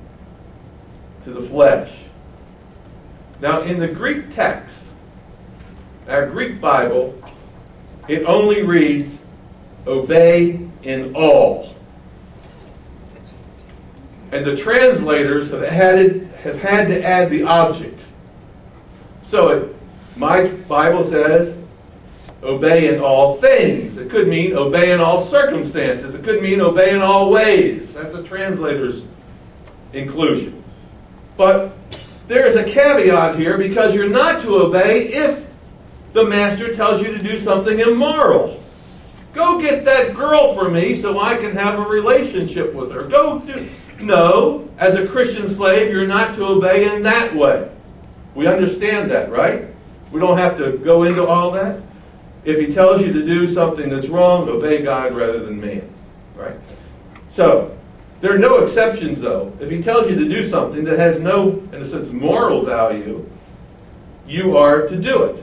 to 1.25 1.33
the 1.33 1.43
flesh. 1.43 1.93
Now, 3.41 3.63
in 3.63 3.79
the 3.79 3.89
Greek 3.89 4.35
text, 4.35 4.82
our 6.09 6.27
Greek 6.27 6.61
Bible, 6.61 7.21
it 8.09 8.25
only 8.25 8.63
reads, 8.63 9.19
obey 9.87 10.69
in 10.83 11.15
all. 11.15 11.75
And 14.33 14.45
the 14.45 14.57
translators 14.57 15.51
have, 15.51 15.63
added, 15.63 16.31
have 16.43 16.59
had 16.59 16.89
to 16.89 17.03
add 17.03 17.31
the 17.31 17.45
object. 17.45 18.01
So 19.25 19.49
it, 19.49 19.77
my 20.17 20.47
Bible 20.47 21.05
says, 21.05 21.57
obey 22.43 22.95
in 22.95 23.01
all 23.01 23.37
things. 23.37 23.99
It 23.99 24.11
could 24.11 24.29
mean 24.29 24.57
obey 24.57 24.93
in 24.93 25.01
all 25.01 25.25
circumstances. 25.25 26.15
It 26.15 26.25
could 26.25 26.43
mean 26.43 26.61
obey 26.61 26.95
in 26.95 27.03
all 27.03 27.31
ways. 27.31 27.95
That's 27.95 28.15
a 28.15 28.23
translator's 28.23 29.05
inclusion. 29.93 30.63
But 31.37 31.77
there 32.27 32.47
is 32.47 32.57
a 32.57 32.65
caveat 32.65 33.39
here 33.39 33.59
because 33.59 33.95
you're 33.95 34.09
not 34.09 34.43
to 34.43 34.57
obey 34.57 35.09
if 35.09 35.47
the 36.12 36.25
master 36.25 36.75
tells 36.75 37.02
you 37.02 37.09
to 37.09 37.19
do 37.19 37.38
something 37.38 37.78
immoral. 37.78 38.62
Go 39.33 39.61
get 39.61 39.85
that 39.87 40.14
girl 40.14 40.54
for 40.54 40.69
me 40.69 41.00
so 41.00 41.19
I 41.19 41.37
can 41.37 41.57
have 41.57 41.78
a 41.78 41.83
relationship 41.83 42.75
with 42.75 42.90
her. 42.92 43.04
Go 43.04 43.38
do. 43.38 43.69
No, 44.00 44.69
as 44.78 44.95
a 44.97 45.07
Christian 45.07 45.49
slave, 45.49 45.90
you're 45.90 46.07
not 46.07 46.35
to 46.37 46.45
obey 46.45 46.95
in 46.95 47.02
that 47.04 47.35
way. 47.35 47.71
We 48.35 48.47
understand 48.47 49.11
that, 49.11 49.31
right? 49.31 49.66
We 50.11 50.21
don't 50.21 50.37
have 50.37 50.59
to 50.59 50.76
go 50.78 51.04
into 51.04 51.25
all 51.25 51.50
that. 51.52 51.83
If 52.45 52.59
he 52.59 52.75
tells 52.75 53.00
you 53.00 53.12
to 53.12 53.25
do 53.25 53.47
something 53.47 53.88
that's 53.88 54.09
wrong, 54.09 54.49
obey 54.49 54.83
God 54.83 55.14
rather 55.14 55.38
than 55.38 55.61
man. 55.61 55.88
Right? 56.35 56.57
So, 57.31 57.76
there 58.21 58.35
are 58.35 58.38
no 58.38 58.59
exceptions 58.59 59.21
though. 59.21 59.52
If 59.61 59.71
he 59.71 59.83
tells 59.83 60.11
you 60.11 60.16
to 60.16 60.28
do 60.28 60.49
something 60.49 60.85
that 60.85 60.99
has 60.99 61.21
no, 61.21 61.62
in 61.73 61.83
a 61.83 61.85
sense, 61.85 62.11
moral 62.11 62.64
value, 62.64 63.28
you 64.26 64.57
are 64.57 64.87
to 64.88 64.97
do 64.97 65.25
it. 65.25 65.42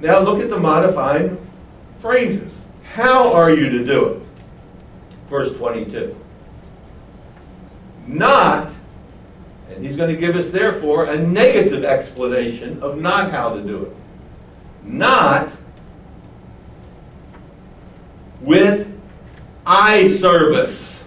Now 0.00 0.20
look 0.20 0.42
at 0.42 0.48
the 0.48 0.58
modifying 0.58 1.38
phrases. 2.00 2.56
How 2.94 3.32
are 3.32 3.50
you 3.50 3.68
to 3.68 3.84
do 3.84 4.06
it? 4.06 4.22
Verse 5.28 5.56
22. 5.56 6.16
Not, 8.06 8.72
and 9.70 9.84
he's 9.84 9.96
going 9.96 10.12
to 10.12 10.20
give 10.20 10.36
us 10.36 10.50
therefore 10.50 11.04
a 11.04 11.18
negative 11.18 11.84
explanation 11.84 12.82
of 12.82 12.98
not 12.98 13.30
how 13.30 13.54
to 13.54 13.62
do 13.62 13.84
it. 13.84 13.96
Not 14.82 15.50
with 18.40 18.90
eye 19.66 20.16
service. 20.16 21.02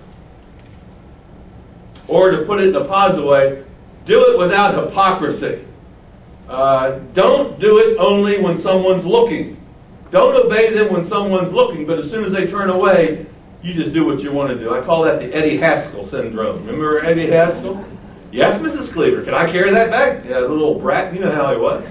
Or 2.08 2.32
to 2.32 2.46
put 2.46 2.60
it 2.60 2.70
in 2.70 2.76
a 2.76 2.86
positive 2.86 3.26
way, 3.26 3.64
do 4.06 4.32
it 4.32 4.38
without 4.38 4.76
hypocrisy. 4.76 5.66
Uh, 6.48 7.00
don't 7.14 7.60
do 7.60 7.80
it 7.80 7.98
only 7.98 8.40
when 8.40 8.58
someone's 8.58 9.06
looking. 9.06 9.60
Don't 10.12 10.36
obey 10.46 10.74
them 10.74 10.92
when 10.92 11.04
someone's 11.04 11.52
looking, 11.52 11.88
but 11.88 11.98
as 11.98 12.10
soon 12.10 12.24
as 12.24 12.32
they 12.32 12.46
turn 12.46 12.70
away, 12.70 13.26
you 13.64 13.74
just 13.74 13.94
do 13.94 14.06
what 14.06 14.22
you 14.22 14.32
want 14.32 14.50
to 14.50 14.60
do. 14.60 14.74
I 14.74 14.82
call 14.82 15.02
that 15.04 15.20
the 15.20 15.34
Eddie 15.34 15.58
Haskell 15.58 16.06
syndrome. 16.06 16.66
Remember 16.66 17.00
Eddie 17.00 17.28
Haskell? 17.28 17.84
Yes, 18.32 18.60
Mrs. 18.60 18.92
Cleaver. 18.92 19.24
Can 19.24 19.34
I 19.34 19.50
carry 19.52 19.72
that 19.72 19.90
back? 19.90 20.26
Yeah, 20.26 20.42
the 20.42 20.50
little 20.50 20.80
brat. 20.80 21.14
You 21.14 21.22
know 21.22 21.32
how 21.32 21.52
he 21.52 21.58
was. 21.58 21.86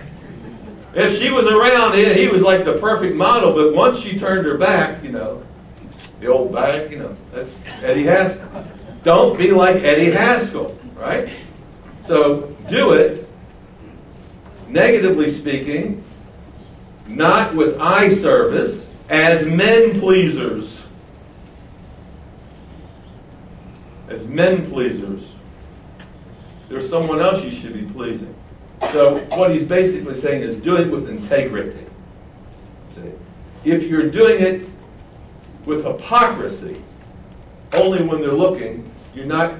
If 0.94 1.18
she 1.18 1.30
was 1.30 1.46
around, 1.46 1.96
he 1.96 2.28
was 2.28 2.42
like 2.42 2.64
the 2.64 2.74
perfect 2.74 3.16
model, 3.16 3.54
but 3.54 3.74
once 3.74 3.98
she 3.98 4.18
turned 4.18 4.44
her 4.44 4.58
back, 4.58 5.02
you 5.02 5.10
know, 5.10 5.42
the 6.20 6.26
old 6.26 6.52
back, 6.52 6.90
you 6.90 6.98
know, 6.98 7.16
that's 7.32 7.60
Eddie 7.82 8.04
Haskell. 8.04 8.66
Don't 9.02 9.38
be 9.38 9.50
like 9.50 9.76
Eddie 9.76 10.10
Haskell, 10.10 10.78
right? 10.96 11.30
So 12.06 12.54
do 12.68 12.92
it 12.92 13.26
Negatively 14.72 15.30
speaking, 15.30 16.02
not 17.06 17.54
with 17.54 17.78
eye 17.78 18.08
service, 18.08 18.88
as 19.10 19.44
men 19.44 20.00
pleasers. 20.00 20.82
As 24.08 24.26
men 24.26 24.70
pleasers. 24.70 25.30
There's 26.70 26.88
someone 26.88 27.20
else 27.20 27.44
you 27.44 27.50
should 27.50 27.74
be 27.74 27.82
pleasing. 27.92 28.34
So 28.92 29.18
what 29.36 29.50
he's 29.50 29.64
basically 29.64 30.18
saying 30.18 30.42
is 30.42 30.56
do 30.56 30.76
it 30.76 30.90
with 30.90 31.10
integrity. 31.10 31.84
See? 32.94 33.12
If 33.64 33.82
you're 33.82 34.10
doing 34.10 34.40
it 34.42 34.68
with 35.66 35.84
hypocrisy, 35.84 36.82
only 37.74 38.02
when 38.02 38.22
they're 38.22 38.32
looking, 38.32 38.90
you're 39.14 39.26
not 39.26 39.58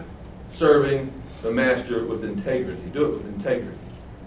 serving 0.55 1.13
the 1.43 1.51
master 1.51 2.07
with 2.07 2.25
integrity. 2.25 2.81
Do 2.95 3.05
it 3.05 3.13
with 3.13 3.27
integrity. 3.27 3.77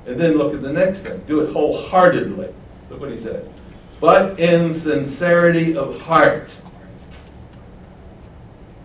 And 0.06 0.20
then 0.20 0.38
look 0.38 0.54
at 0.54 0.62
the 0.62 0.72
next 0.72 1.00
thing. 1.00 1.22
Do 1.28 1.42
it 1.42 1.52
wholeheartedly. 1.52 2.54
Look 2.90 3.00
what 3.00 3.12
he 3.12 3.18
said. 3.18 3.52
But 4.00 4.40
in 4.40 4.74
sincerity 4.74 5.76
of 5.76 6.00
heart. 6.02 6.50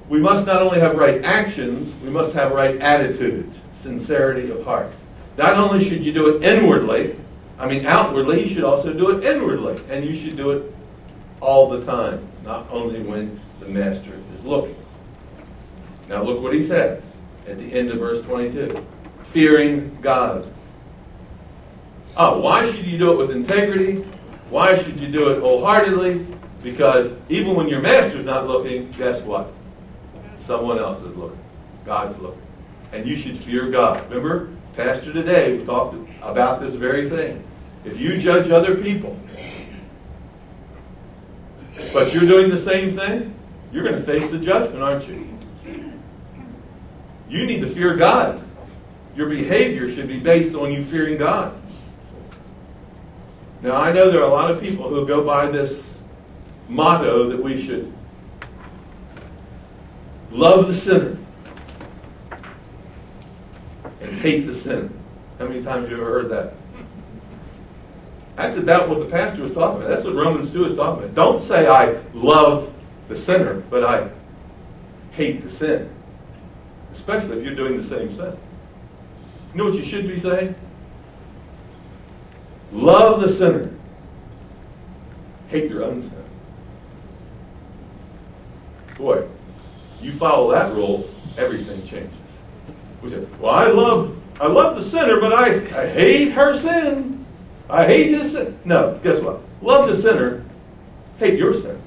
We 0.08 0.18
must 0.18 0.46
not 0.46 0.62
only 0.62 0.80
have 0.80 0.96
right 0.96 1.24
actions, 1.24 1.94
we 2.02 2.10
must 2.10 2.32
have 2.32 2.52
right 2.52 2.80
attitudes. 2.80 3.60
Sincerity 3.80 4.50
of 4.50 4.64
heart. 4.64 4.90
Not 5.36 5.54
only 5.54 5.84
should 5.84 6.04
you 6.04 6.12
do 6.12 6.36
it 6.36 6.42
inwardly, 6.42 7.16
I 7.58 7.68
mean 7.68 7.86
outwardly, 7.86 8.44
you 8.44 8.54
should 8.54 8.64
also 8.64 8.92
do 8.92 9.10
it 9.10 9.24
inwardly. 9.24 9.80
And 9.88 10.04
you 10.04 10.14
should 10.14 10.36
do 10.36 10.50
it 10.52 10.74
all 11.40 11.68
the 11.68 11.84
time, 11.84 12.26
not 12.44 12.66
only 12.70 13.02
when 13.02 13.40
the 13.60 13.66
master 13.66 14.12
is 14.34 14.44
looking. 14.44 14.76
Now 16.08 16.22
look 16.22 16.40
what 16.40 16.54
he 16.54 16.62
says 16.62 17.02
at 17.46 17.58
the 17.58 17.72
end 17.72 17.90
of 17.90 17.98
verse 17.98 18.20
22. 18.22 18.84
Fearing 19.24 19.96
God. 20.00 20.50
Oh, 22.16 22.40
why 22.40 22.70
should 22.70 22.86
you 22.86 22.98
do 22.98 23.12
it 23.12 23.16
with 23.16 23.30
integrity? 23.30 24.04
Why 24.50 24.76
should 24.82 24.98
you 25.00 25.08
do 25.08 25.28
it 25.30 25.40
wholeheartedly? 25.40 26.26
Because 26.62 27.12
even 27.28 27.54
when 27.54 27.68
your 27.68 27.80
master's 27.80 28.24
not 28.24 28.46
looking, 28.46 28.90
guess 28.92 29.22
what? 29.22 29.52
Someone 30.44 30.78
else 30.78 31.02
is 31.02 31.16
looking. 31.16 31.38
God's 31.86 32.18
looking. 32.18 32.42
And 32.92 33.06
you 33.06 33.16
should 33.16 33.38
fear 33.38 33.70
God. 33.70 34.08
Remember, 34.08 34.50
Pastor 34.74 35.12
today 35.12 35.56
we 35.56 35.64
talked 35.64 35.96
about 36.22 36.60
this 36.60 36.74
very 36.74 37.08
thing. 37.08 37.44
If 37.84 37.98
you 37.98 38.18
judge 38.18 38.50
other 38.50 38.76
people, 38.76 39.18
but 41.92 42.12
you're 42.12 42.26
doing 42.26 42.50
the 42.50 42.58
same 42.60 42.96
thing, 42.96 43.34
you're 43.72 43.84
going 43.84 43.96
to 43.96 44.02
face 44.02 44.28
the 44.30 44.38
judgment, 44.38 44.82
aren't 44.82 45.08
you? 45.08 45.26
You 47.28 47.46
need 47.46 47.60
to 47.60 47.70
fear 47.70 47.96
God. 47.96 48.44
Your 49.16 49.28
behavior 49.28 49.90
should 49.92 50.08
be 50.08 50.18
based 50.18 50.54
on 50.54 50.72
you 50.72 50.84
fearing 50.84 51.16
God. 51.16 51.59
Now, 53.62 53.76
I 53.76 53.92
know 53.92 54.10
there 54.10 54.20
are 54.20 54.28
a 54.28 54.32
lot 54.32 54.50
of 54.50 54.60
people 54.60 54.88
who 54.88 55.06
go 55.06 55.22
by 55.22 55.48
this 55.48 55.84
motto 56.68 57.28
that 57.28 57.42
we 57.42 57.62
should 57.62 57.92
love 60.30 60.66
the 60.66 60.74
sinner 60.74 61.16
and 64.00 64.12
hate 64.20 64.46
the 64.46 64.54
sin. 64.54 64.94
How 65.38 65.46
many 65.46 65.62
times 65.62 65.82
have 65.82 65.90
you 65.90 65.96
ever 65.96 66.10
heard 66.10 66.30
that? 66.30 66.54
That's 68.36 68.56
about 68.56 68.88
what 68.88 69.00
the 69.00 69.06
pastor 69.06 69.42
was 69.42 69.52
talking 69.52 69.82
about. 69.82 69.90
That's 69.90 70.04
what 70.04 70.14
Romans 70.14 70.50
2 70.50 70.64
is 70.64 70.74
talking 70.74 71.04
about. 71.04 71.14
Don't 71.14 71.42
say 71.42 71.66
I 71.66 72.00
love 72.14 72.72
the 73.08 73.16
sinner, 73.16 73.60
but 73.68 73.84
I 73.84 74.08
hate 75.10 75.42
the 75.42 75.50
sin. 75.50 75.90
Especially 76.94 77.38
if 77.38 77.44
you're 77.44 77.54
doing 77.54 77.76
the 77.76 77.84
same 77.86 78.14
sin. 78.16 78.36
You 79.52 79.58
know 79.58 79.64
what 79.66 79.74
you 79.74 79.84
should 79.84 80.08
be 80.08 80.18
saying? 80.18 80.54
Love 82.72 83.20
the 83.20 83.28
sinner. 83.28 83.70
Hate 85.48 85.70
your 85.70 85.84
own 85.84 86.02
sin. 86.02 86.24
Boy, 88.96 89.26
you 90.00 90.12
follow 90.12 90.52
that 90.52 90.72
rule, 90.74 91.08
everything 91.36 91.86
changes. 91.86 92.12
We 93.02 93.10
say, 93.10 93.24
well, 93.40 93.54
I 93.54 93.68
love, 93.68 94.16
I 94.40 94.46
love 94.46 94.76
the 94.76 94.82
sinner, 94.82 95.18
but 95.20 95.32
I, 95.32 95.54
I 95.82 95.88
hate 95.88 96.32
her 96.32 96.58
sin. 96.58 97.24
I 97.68 97.86
hate 97.86 98.08
his 98.08 98.32
sin. 98.32 98.58
No, 98.64 99.00
guess 99.02 99.20
what? 99.20 99.40
Love 99.62 99.88
the 99.88 99.96
sinner, 99.96 100.44
hate 101.18 101.38
your 101.38 101.54
sin. 101.54 101.80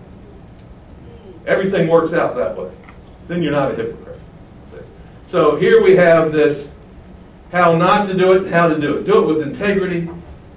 Everything 1.46 1.88
works 1.88 2.14
out 2.14 2.36
that 2.36 2.58
way. 2.58 2.72
Then 3.28 3.42
you're 3.42 3.52
not 3.52 3.72
a 3.72 3.76
hypocrite. 3.76 4.20
So 5.28 5.56
here 5.56 5.84
we 5.84 5.96
have 5.96 6.32
this 6.32 6.68
how 7.52 7.76
not 7.76 8.08
to 8.08 8.16
do 8.16 8.34
it, 8.34 8.52
how 8.52 8.68
to 8.68 8.80
do 8.80 8.98
it. 8.98 9.06
Do 9.06 9.24
it 9.24 9.28
with 9.28 9.48
integrity, 9.48 10.10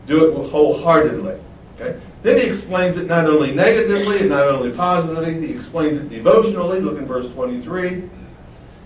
do 0.07 0.27
it 0.27 0.51
wholeheartedly. 0.51 1.39
Okay? 1.79 2.01
Then 2.23 2.37
he 2.39 2.45
explains 2.45 2.97
it 2.97 3.07
not 3.07 3.27
only 3.27 3.55
negatively 3.55 4.21
and 4.21 4.31
not 4.31 4.49
only 4.49 4.73
positively, 4.73 5.47
he 5.47 5.53
explains 5.53 5.99
it 5.99 6.09
devotionally. 6.09 6.81
Look 6.81 6.99
in 6.99 7.07
verse 7.07 7.29
23. 7.31 8.09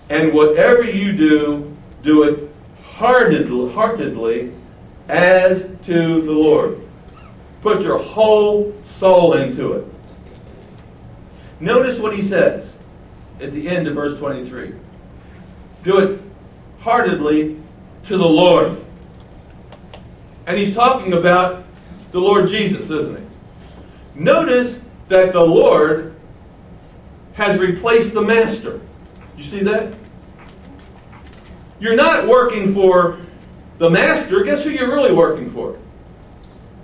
And 0.09 0.33
whatever 0.33 0.83
you 0.83 1.13
do, 1.13 1.75
do 2.03 2.23
it 2.23 2.49
heartedly, 2.83 3.71
heartedly 3.73 4.53
as 5.07 5.63
to 5.85 6.21
the 6.21 6.31
Lord. 6.31 6.81
Put 7.61 7.81
your 7.81 7.99
whole 7.99 8.75
soul 8.83 9.33
into 9.33 9.73
it. 9.73 9.87
Notice 11.59 11.99
what 11.99 12.15
he 12.15 12.23
says 12.23 12.75
at 13.39 13.51
the 13.51 13.67
end 13.67 13.87
of 13.87 13.95
verse 13.95 14.17
23. 14.17 14.73
Do 15.83 15.99
it 15.99 16.21
heartedly 16.79 17.61
to 18.05 18.17
the 18.17 18.27
Lord. 18.27 18.80
And 20.47 20.57
he's 20.57 20.73
talking 20.73 21.13
about 21.13 21.63
the 22.11 22.19
Lord 22.19 22.47
Jesus, 22.47 22.89
isn't 22.89 23.17
he? 23.17 23.23
Notice 24.15 24.79
that 25.07 25.33
the 25.33 25.41
Lord 25.41 26.15
has 27.33 27.59
replaced 27.59 28.13
the 28.13 28.21
master. 28.21 28.81
You 29.37 29.43
see 29.43 29.59
that? 29.61 29.93
You're 31.79 31.95
not 31.95 32.27
working 32.27 32.73
for 32.73 33.19
the 33.77 33.89
master. 33.89 34.43
Guess 34.43 34.63
who 34.63 34.69
you're 34.69 34.91
really 34.91 35.13
working 35.13 35.49
for? 35.51 35.77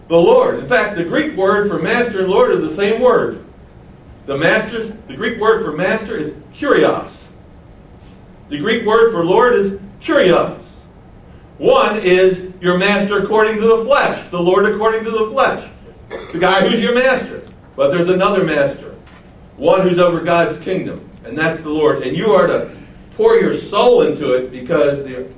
The 0.08 0.16
Lord. 0.16 0.60
In 0.60 0.68
fact, 0.68 0.96
the 0.96 1.04
Greek 1.04 1.36
word 1.36 1.70
for 1.70 1.78
master 1.78 2.22
and 2.22 2.30
Lord 2.30 2.52
are 2.52 2.58
the 2.58 2.74
same 2.74 3.02
word. 3.02 3.44
The 4.26 4.38
master's 4.38 4.92
the 5.08 5.16
Greek 5.16 5.40
word 5.40 5.64
for 5.64 5.72
master 5.72 6.18
is 6.18 6.34
kurios. 6.54 7.28
The 8.50 8.58
Greek 8.58 8.86
word 8.86 9.12
for 9.12 9.24
Lord 9.24 9.54
is 9.54 9.80
kurios. 10.02 10.62
One 11.58 12.00
is 12.00 12.47
your 12.60 12.78
master 12.78 13.24
according 13.24 13.56
to 13.62 13.68
the 13.68 13.86
flesh, 13.86 14.30
the 14.30 14.40
Lord 14.40 14.66
according 14.66 15.04
to 15.04 15.12
the 15.12 15.26
flesh. 15.26 15.70
The 16.32 16.40
guy 16.40 16.68
who's 16.68 16.82
your 16.82 16.96
master. 16.96 17.44
But 17.76 17.90
there's 17.90 18.08
another 18.08 18.44
master, 18.44 18.96
one 19.56 19.82
who's 19.82 20.00
over 20.00 20.22
God's 20.22 20.58
kingdom, 20.58 21.08
and 21.24 21.38
that's 21.38 21.62
the 21.62 21.70
Lord. 21.70 22.02
And 22.04 22.18
you 22.18 22.34
are 22.34 22.48
to 22.48 22.76
pour 23.16 23.36
your 23.36 23.54
soul 23.54 24.02
into 24.02 24.34
it 24.34 24.52
because 24.52 25.04
the 25.04 25.32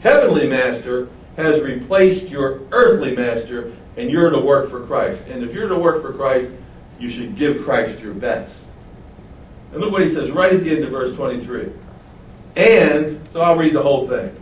heavenly 0.00 0.48
master 0.48 1.08
has 1.36 1.60
replaced 1.62 2.28
your 2.28 2.60
earthly 2.72 3.14
master, 3.14 3.72
and 3.96 4.10
you're 4.10 4.30
to 4.30 4.40
work 4.40 4.68
for 4.68 4.84
Christ. 4.86 5.24
And 5.28 5.42
if 5.42 5.54
you're 5.54 5.68
to 5.68 5.78
work 5.78 6.02
for 6.02 6.12
Christ, 6.12 6.50
you 6.98 7.08
should 7.08 7.36
give 7.36 7.64
Christ 7.64 8.00
your 8.00 8.14
best. 8.14 8.54
And 9.72 9.80
look 9.80 9.92
what 9.92 10.02
he 10.02 10.08
says 10.08 10.30
right 10.30 10.52
at 10.52 10.64
the 10.64 10.70
end 10.70 10.84
of 10.84 10.90
verse 10.90 11.14
23. 11.14 11.70
And, 12.56 13.26
so 13.32 13.40
I'll 13.40 13.56
read 13.56 13.72
the 13.72 13.82
whole 13.82 14.08
thing. 14.08 14.34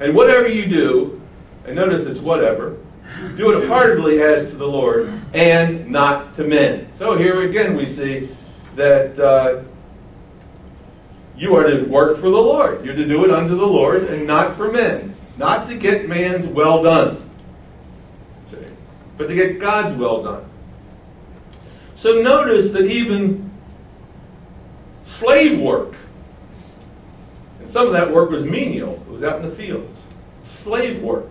And 0.00 0.14
whatever 0.14 0.48
you 0.48 0.66
do, 0.66 1.20
and 1.66 1.76
notice 1.76 2.06
it's 2.06 2.20
whatever, 2.20 2.76
do 3.36 3.56
it 3.56 3.68
heartily 3.68 4.22
as 4.22 4.50
to 4.50 4.56
the 4.56 4.66
Lord 4.66 5.12
and 5.32 5.88
not 5.88 6.34
to 6.36 6.44
men. 6.44 6.88
So 6.98 7.16
here 7.16 7.48
again 7.48 7.76
we 7.76 7.86
see 7.86 8.34
that 8.76 9.18
uh, 9.18 9.62
you 11.36 11.54
are 11.56 11.64
to 11.64 11.84
work 11.84 12.16
for 12.16 12.30
the 12.30 12.30
Lord. 12.30 12.84
You're 12.84 12.94
to 12.94 13.06
do 13.06 13.24
it 13.24 13.30
unto 13.30 13.56
the 13.56 13.66
Lord 13.66 14.04
and 14.04 14.26
not 14.26 14.54
for 14.54 14.70
men. 14.70 15.14
Not 15.36 15.68
to 15.68 15.76
get 15.76 16.08
man's 16.08 16.46
well 16.46 16.82
done, 16.82 17.28
but 19.16 19.26
to 19.28 19.34
get 19.34 19.58
God's 19.58 19.94
well 19.94 20.22
done. 20.22 20.44
So 21.96 22.20
notice 22.20 22.70
that 22.72 22.84
even 22.84 23.50
slave 25.04 25.58
work, 25.58 25.94
some 27.66 27.86
of 27.86 27.92
that 27.92 28.12
work 28.12 28.30
was 28.30 28.44
menial, 28.44 28.94
it 28.94 29.08
was 29.08 29.22
out 29.22 29.40
in 29.40 29.48
the 29.48 29.54
fields. 29.54 30.00
Slave 30.42 31.02
work 31.02 31.26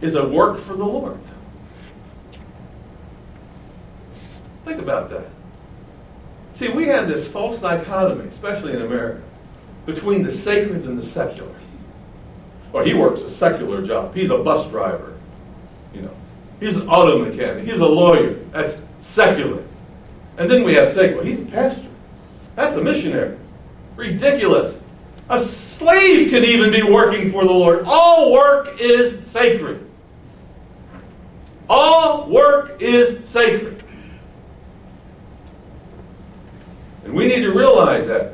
is 0.00 0.14
a 0.14 0.26
work 0.26 0.58
for 0.58 0.74
the 0.74 0.84
Lord. 0.84 1.18
Think 4.64 4.80
about 4.80 5.10
that. 5.10 5.26
See, 6.54 6.68
we 6.68 6.86
have 6.86 7.08
this 7.08 7.26
false 7.26 7.58
dichotomy, 7.58 8.28
especially 8.28 8.72
in 8.72 8.82
America, 8.82 9.22
between 9.86 10.22
the 10.22 10.30
sacred 10.30 10.84
and 10.84 10.98
the 10.98 11.06
secular. 11.06 11.54
Well, 12.72 12.84
he 12.84 12.94
works 12.94 13.20
a 13.20 13.30
secular 13.30 13.82
job. 13.82 14.14
He's 14.14 14.30
a 14.30 14.38
bus 14.38 14.68
driver. 14.70 15.14
You 15.92 16.02
know, 16.02 16.16
he's 16.60 16.74
an 16.74 16.88
auto 16.88 17.24
mechanic. 17.24 17.66
He's 17.66 17.80
a 17.80 17.86
lawyer. 17.86 18.34
That's 18.50 18.80
secular. 19.02 19.62
And 20.38 20.50
then 20.50 20.64
we 20.64 20.74
have 20.74 20.90
secular. 20.90 21.24
He's 21.24 21.40
a 21.40 21.44
pastor. 21.44 21.86
That's 22.56 22.76
a 22.76 22.82
missionary. 22.82 23.36
Ridiculous. 23.96 24.78
A 25.28 25.40
slave 25.40 26.30
can 26.30 26.44
even 26.44 26.70
be 26.70 26.82
working 26.82 27.30
for 27.30 27.44
the 27.44 27.52
Lord. 27.52 27.84
All 27.86 28.32
work 28.32 28.80
is 28.80 29.18
sacred. 29.30 29.88
All 31.68 32.28
work 32.28 32.80
is 32.80 33.26
sacred. 33.30 33.82
And 37.04 37.14
we 37.14 37.26
need 37.26 37.40
to 37.40 37.52
realize 37.52 38.06
that. 38.08 38.32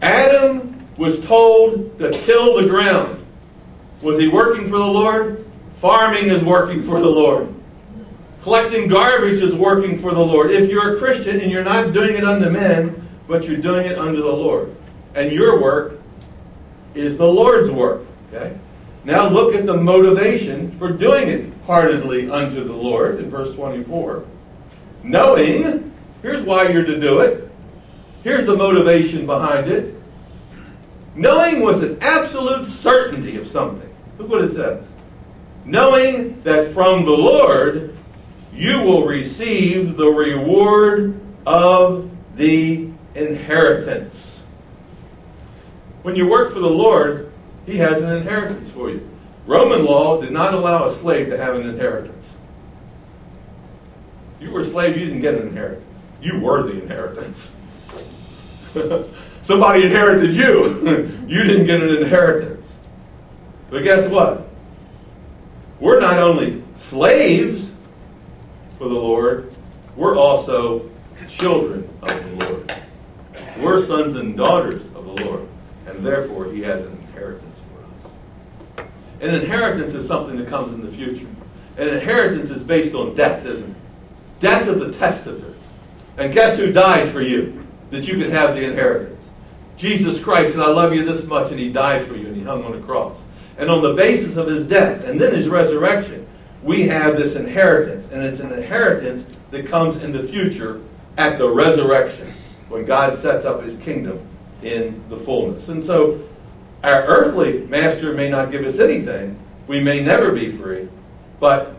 Adam 0.00 0.86
was 0.96 1.20
told 1.26 1.98
to 1.98 2.10
till 2.24 2.60
the 2.60 2.68
ground. 2.68 3.24
Was 4.02 4.18
he 4.18 4.28
working 4.28 4.64
for 4.64 4.78
the 4.78 4.86
Lord? 4.86 5.44
Farming 5.80 6.28
is 6.28 6.42
working 6.42 6.82
for 6.82 7.00
the 7.00 7.08
Lord. 7.08 7.52
Collecting 8.42 8.88
garbage 8.88 9.40
is 9.40 9.54
working 9.54 9.96
for 9.96 10.12
the 10.12 10.20
Lord. 10.20 10.50
If 10.50 10.68
you're 10.68 10.96
a 10.96 10.98
Christian 10.98 11.40
and 11.40 11.50
you're 11.50 11.64
not 11.64 11.92
doing 11.92 12.16
it 12.16 12.24
unto 12.24 12.50
men, 12.50 13.01
but 13.26 13.44
you're 13.44 13.56
doing 13.56 13.86
it 13.86 13.98
unto 13.98 14.22
the 14.22 14.28
Lord. 14.28 14.74
And 15.14 15.32
your 15.32 15.60
work 15.60 16.00
is 16.94 17.18
the 17.18 17.26
Lord's 17.26 17.70
work. 17.70 18.02
Okay? 18.32 18.58
Now 19.04 19.28
look 19.28 19.54
at 19.54 19.66
the 19.66 19.76
motivation 19.76 20.70
for 20.78 20.92
doing 20.92 21.28
it 21.28 21.52
heartedly 21.66 22.30
unto 22.30 22.64
the 22.64 22.72
Lord 22.72 23.18
in 23.18 23.28
verse 23.28 23.54
24. 23.54 24.24
Knowing, 25.02 25.92
here's 26.22 26.44
why 26.44 26.68
you're 26.68 26.84
to 26.84 27.00
do 27.00 27.20
it. 27.20 27.50
Here's 28.22 28.46
the 28.46 28.54
motivation 28.54 29.26
behind 29.26 29.70
it. 29.70 29.94
Knowing 31.16 31.60
was 31.60 31.82
an 31.82 31.98
absolute 32.00 32.68
certainty 32.68 33.36
of 33.36 33.48
something. 33.48 33.92
Look 34.18 34.28
what 34.28 34.44
it 34.44 34.54
says. 34.54 34.86
Knowing 35.64 36.40
that 36.42 36.72
from 36.72 37.04
the 37.04 37.10
Lord 37.10 37.96
you 38.52 38.80
will 38.82 39.04
receive 39.04 39.96
the 39.96 40.06
reward 40.06 41.20
of 41.46 42.10
the 42.36 42.91
inheritance. 43.14 44.40
When 46.02 46.16
you 46.16 46.28
work 46.28 46.52
for 46.52 46.58
the 46.60 46.70
Lord, 46.70 47.32
He 47.66 47.76
has 47.78 48.02
an 48.02 48.10
inheritance 48.10 48.70
for 48.70 48.90
you. 48.90 49.08
Roman 49.46 49.84
law 49.84 50.20
did 50.20 50.30
not 50.30 50.54
allow 50.54 50.86
a 50.86 50.96
slave 50.96 51.28
to 51.30 51.36
have 51.36 51.56
an 51.56 51.68
inheritance. 51.68 52.26
You 54.40 54.50
were 54.50 54.60
a 54.60 54.66
slave, 54.66 54.96
you 54.96 55.06
didn't 55.06 55.20
get 55.20 55.34
an 55.34 55.48
inheritance. 55.48 55.86
You 56.20 56.40
were 56.40 56.62
the 56.64 56.82
inheritance. 56.82 57.50
Somebody 59.42 59.84
inherited 59.84 60.34
you. 60.34 61.24
you 61.26 61.42
didn't 61.42 61.66
get 61.66 61.82
an 61.82 61.96
inheritance. 61.96 62.72
But 63.70 63.82
guess 63.82 64.08
what? 64.08 64.48
We're 65.80 66.00
not 66.00 66.18
only 66.18 66.62
slaves 66.78 67.72
for 68.78 68.88
the 68.88 68.94
Lord, 68.94 69.52
we're 69.96 70.16
also 70.16 70.88
children 71.28 71.88
of 72.02 72.38
the 72.38 72.46
Lord. 72.46 72.81
We're 73.62 73.86
sons 73.86 74.16
and 74.16 74.36
daughters 74.36 74.82
of 74.86 75.04
the 75.04 75.24
Lord, 75.24 75.46
and 75.86 76.04
therefore 76.04 76.46
He 76.46 76.62
has 76.62 76.82
an 76.82 76.90
inheritance 76.90 77.60
for 77.70 78.82
us. 78.82 78.88
An 79.20 79.32
inheritance 79.32 79.94
is 79.94 80.04
something 80.04 80.36
that 80.36 80.48
comes 80.48 80.74
in 80.74 80.84
the 80.84 80.90
future. 80.90 81.28
An 81.76 81.86
inheritance 81.86 82.50
is 82.50 82.60
based 82.64 82.92
on 82.96 83.14
death, 83.14 83.46
isn't 83.46 83.70
it? 83.70 83.76
Death 84.40 84.66
of 84.66 84.80
the 84.80 84.92
testator. 84.92 85.54
And 86.16 86.34
guess 86.34 86.58
who 86.58 86.72
died 86.72 87.12
for 87.12 87.22
you 87.22 87.64
that 87.92 88.08
you 88.08 88.18
could 88.18 88.30
have 88.30 88.56
the 88.56 88.64
inheritance? 88.64 89.24
Jesus 89.76 90.18
Christ, 90.18 90.54
and 90.54 90.62
I 90.62 90.66
love 90.66 90.92
you 90.92 91.04
this 91.04 91.24
much, 91.24 91.52
and 91.52 91.58
He 91.60 91.72
died 91.72 92.04
for 92.04 92.16
you, 92.16 92.26
and 92.26 92.36
He 92.36 92.42
hung 92.42 92.64
on 92.64 92.72
the 92.72 92.84
cross. 92.84 93.16
And 93.58 93.70
on 93.70 93.80
the 93.80 93.94
basis 93.94 94.36
of 94.36 94.48
His 94.48 94.66
death 94.66 95.04
and 95.04 95.20
then 95.20 95.36
His 95.36 95.48
resurrection, 95.48 96.26
we 96.64 96.88
have 96.88 97.16
this 97.16 97.36
inheritance, 97.36 98.08
and 98.10 98.24
it's 98.24 98.40
an 98.40 98.52
inheritance 98.52 99.24
that 99.52 99.68
comes 99.68 99.98
in 99.98 100.10
the 100.10 100.24
future 100.24 100.80
at 101.16 101.38
the 101.38 101.48
resurrection 101.48 102.34
when 102.72 102.86
God 102.86 103.18
sets 103.18 103.44
up 103.44 103.62
his 103.62 103.76
kingdom 103.76 104.18
in 104.62 105.04
the 105.10 105.16
fullness. 105.16 105.68
And 105.68 105.84
so 105.84 106.26
our 106.82 107.02
earthly 107.04 107.66
master 107.66 108.14
may 108.14 108.30
not 108.30 108.50
give 108.50 108.64
us 108.64 108.78
anything, 108.78 109.38
we 109.66 109.78
may 109.78 110.02
never 110.02 110.32
be 110.32 110.56
free, 110.56 110.88
but 111.38 111.76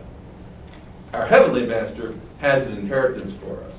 our 1.12 1.26
heavenly 1.26 1.66
master 1.66 2.14
has 2.38 2.62
an 2.62 2.78
inheritance 2.78 3.34
for 3.40 3.60
us. 3.64 3.72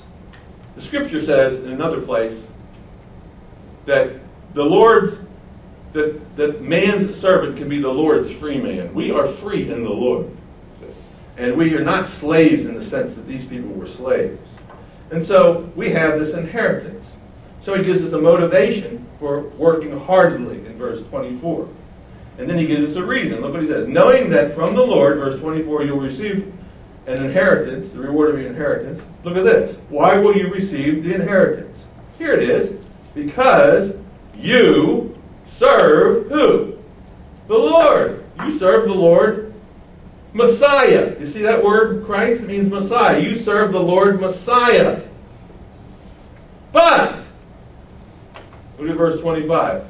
The 0.76 0.82
scripture 0.82 1.22
says 1.22 1.58
in 1.64 1.72
another 1.72 2.02
place 2.02 2.46
that 3.86 4.20
the 4.54 4.64
Lord's 4.64 5.16
that, 5.94 6.36
that 6.36 6.62
man's 6.62 7.18
servant 7.18 7.58
can 7.58 7.70
be 7.70 7.80
the 7.80 7.88
Lord's 7.88 8.30
free 8.30 8.60
man. 8.60 8.94
We 8.94 9.12
are 9.12 9.28
free 9.28 9.72
in 9.72 9.84
the 9.84 9.90
Lord. 9.90 10.30
And 11.38 11.56
we 11.56 11.74
are 11.76 11.84
not 11.84 12.10
slaves 12.10 12.66
in 12.66 12.76
the 12.76 12.84
sense 12.84 13.16
that 13.16 13.26
these 13.26 13.46
people 13.46 13.70
were 13.70 13.88
slaves. 13.88 14.42
And 15.12 15.24
so 15.24 15.72
we 15.76 15.92
have 15.92 16.20
this 16.20 16.34
inheritance. 16.34 17.12
So 17.62 17.76
he 17.76 17.84
gives 17.84 18.04
us 18.04 18.14
a 18.14 18.18
motivation 18.20 19.06
for 19.20 19.42
working 19.42 19.98
heartily 20.00 20.66
in 20.66 20.78
verse 20.78 21.04
24. 21.04 21.68
And 22.38 22.50
then 22.50 22.58
he 22.58 22.68
gives 22.68 22.92
us 22.92 22.96
a 22.98 23.04
reason. 23.04 23.42
Look 23.42 23.54
what 23.54 23.62
he 23.62 23.68
says. 23.68 23.88
Knowing 23.88 24.30
that 24.32 24.54
from 24.54 24.76
the 24.76 24.86
Lord, 24.86 25.18
verse 25.18 25.40
24, 25.40 25.84
you'll 25.84 26.00
receive 26.00 26.54
an 27.08 27.24
inheritance, 27.24 27.92
the 27.92 28.00
reward 28.00 28.34
of 28.34 28.42
your 28.42 28.50
inheritance. 28.50 29.02
Look 29.24 29.38
at 29.38 29.44
this. 29.44 29.78
Why 29.90 30.18
will 30.18 30.36
you 30.36 30.52
receive 30.52 31.04
the 31.04 31.14
inheritance? 31.14 31.86
Here 32.18 32.34
it 32.34 32.50
is. 32.50 32.86
Because 33.14 33.94
you 34.36 35.18
serve 35.46 36.28
who? 36.28 36.78
The 37.48 37.58
Lord. 37.58 38.26
You 38.44 38.58
serve 38.58 38.88
the 38.88 38.94
Lord 38.94 39.45
Messiah. 40.36 41.16
You 41.18 41.28
see 41.28 41.44
that 41.44 41.64
word, 41.64 42.06
Christ? 42.06 42.44
Means 42.44 42.70
Messiah. 42.70 43.18
You 43.18 43.38
serve 43.38 43.72
the 43.72 43.80
Lord 43.80 44.20
Messiah. 44.20 45.02
But, 46.74 47.22
look 48.78 48.90
at 48.90 48.98
verse 48.98 49.22
25. 49.22 49.86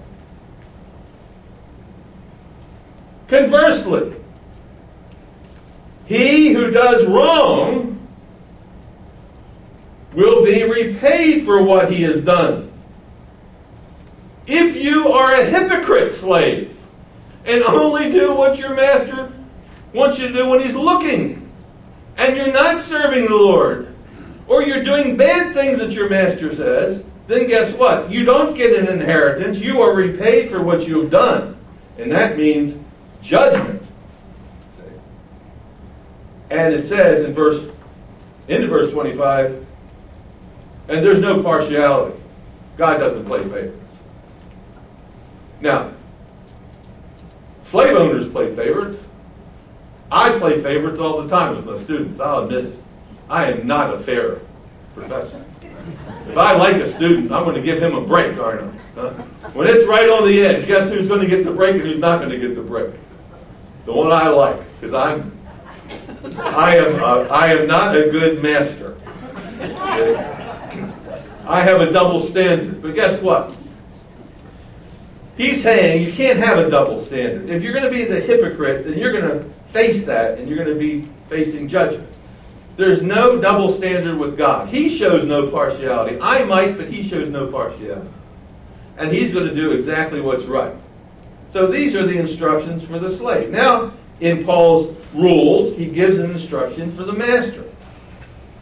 Conversely, 3.27 4.13
he 6.05 6.53
who 6.53 6.69
does 6.69 7.03
wrong 7.07 8.07
will 10.13 10.45
be 10.45 10.61
repaid 10.61 11.43
for 11.43 11.63
what 11.63 11.91
he 11.91 12.03
has 12.03 12.21
done. 12.21 12.71
If 14.45 14.75
you 14.75 15.11
are 15.11 15.33
a 15.33 15.43
hypocrite 15.43 16.13
slave 16.13 16.79
and 17.45 17.63
only 17.63 18.11
do 18.11 18.35
what 18.35 18.59
your 18.59 18.75
master 18.75 19.31
wants 19.95 20.19
you 20.19 20.27
to 20.27 20.33
do 20.33 20.49
when 20.49 20.59
He's 20.59 20.75
looking. 20.75 21.49
And 22.17 22.37
you're 22.37 22.51
not 22.51 22.83
serving 22.83 23.25
the 23.25 23.35
Lord, 23.35 23.93
or 24.47 24.63
you're 24.63 24.83
doing 24.83 25.17
bad 25.17 25.53
things 25.53 25.79
that 25.79 25.91
your 25.91 26.09
master 26.09 26.53
says, 26.53 27.03
then 27.27 27.47
guess 27.47 27.73
what? 27.73 28.11
You 28.11 28.23
don't 28.23 28.55
get 28.55 28.77
an 28.77 28.87
inheritance. 28.87 29.57
You 29.57 29.81
are 29.81 29.95
repaid 29.95 30.49
for 30.49 30.61
what 30.61 30.87
you've 30.87 31.09
done. 31.09 31.57
And 31.97 32.11
that 32.11 32.37
means 32.37 32.75
judgment. 33.21 33.81
And 36.51 36.73
it 36.73 36.85
says 36.85 37.23
in 37.23 37.33
verse, 37.33 37.67
into 38.47 38.67
verse 38.67 38.91
25, 38.91 39.65
and 40.87 41.03
there's 41.03 41.19
no 41.19 41.41
partiality. 41.41 42.15
God 42.77 42.97
doesn't 42.97 43.25
play 43.25 43.39
favorites. 43.39 43.81
Now, 45.61 45.91
slave 47.65 47.97
owners 47.97 48.27
play 48.27 48.55
favorites. 48.55 48.97
I 50.11 50.37
play 50.37 50.61
favorites 50.61 50.99
all 50.99 51.21
the 51.21 51.29
time 51.29 51.55
with 51.55 51.65
my 51.65 51.81
students. 51.83 52.19
I'll 52.19 52.43
admit 52.43 52.65
it. 52.65 52.79
I 53.29 53.51
am 53.51 53.65
not 53.65 53.93
a 53.93 53.99
fair 53.99 54.39
professor. 54.93 55.43
If 56.27 56.37
I 56.37 56.53
like 56.53 56.77
a 56.77 56.87
student, 56.87 57.31
I'm 57.31 57.43
going 57.43 57.55
to 57.55 57.61
give 57.61 57.81
him 57.81 57.95
a 57.95 58.01
break, 58.01 58.37
aren't 58.37 58.61
I? 58.61 58.99
Huh? 58.99 59.09
When 59.53 59.67
it's 59.67 59.85
right 59.85 60.09
on 60.09 60.27
the 60.27 60.43
edge, 60.43 60.67
guess 60.67 60.89
who's 60.89 61.07
going 61.07 61.21
to 61.21 61.27
get 61.27 61.43
the 61.43 61.51
break 61.51 61.75
and 61.75 61.83
who's 61.83 61.99
not 61.99 62.19
going 62.19 62.29
to 62.29 62.39
get 62.39 62.55
the 62.55 62.61
break? 62.61 62.93
The 63.85 63.93
one 63.93 64.11
I 64.11 64.27
like, 64.29 64.59
because 64.79 64.93
I'm, 64.93 65.37
I 66.39 66.77
am, 66.77 67.03
uh, 67.03 67.27
I 67.29 67.53
am 67.53 67.67
not 67.67 67.95
a 67.95 68.09
good 68.09 68.41
master. 68.41 68.97
I 71.47 71.61
have 71.61 71.81
a 71.81 71.91
double 71.91 72.21
standard, 72.21 72.81
but 72.81 72.95
guess 72.95 73.21
what? 73.21 73.55
He's 75.37 75.61
saying 75.61 76.07
you 76.07 76.13
can't 76.13 76.39
have 76.39 76.57
a 76.57 76.69
double 76.69 76.99
standard. 76.99 77.49
If 77.49 77.61
you're 77.61 77.73
going 77.73 77.85
to 77.85 77.91
be 77.91 78.05
the 78.05 78.19
hypocrite, 78.19 78.85
then 78.85 78.97
you're 78.97 79.11
going 79.11 79.39
to 79.39 79.54
face 79.75 80.05
that 80.05 80.39
and 80.39 80.47
you're 80.47 80.57
going 80.57 80.73
to 80.73 80.79
be 80.79 81.05
facing 81.27 81.67
judgment. 81.67 82.09
There's 82.77 83.01
no 83.01 83.41
double 83.41 83.73
standard 83.73 84.17
with 84.17 84.37
God. 84.37 84.69
He 84.69 84.97
shows 84.97 85.25
no 85.25 85.51
partiality. 85.51 86.17
I 86.21 86.45
might, 86.45 86.77
but 86.77 86.87
he 86.87 87.03
shows 87.07 87.29
no 87.29 87.51
partiality. 87.51 88.09
And 88.97 89.11
he's 89.11 89.33
going 89.33 89.49
to 89.49 89.53
do 89.53 89.73
exactly 89.73 90.21
what's 90.21 90.45
right. 90.45 90.73
So 91.51 91.67
these 91.67 91.93
are 91.93 92.05
the 92.05 92.17
instructions 92.17 92.85
for 92.85 92.99
the 92.99 93.15
slave. 93.17 93.49
Now, 93.49 93.91
in 94.21 94.45
Paul's 94.45 94.95
rules, 95.13 95.75
he 95.75 95.87
gives 95.87 96.19
an 96.19 96.31
instruction 96.31 96.95
for 96.95 97.03
the 97.03 97.13
master. 97.13 97.65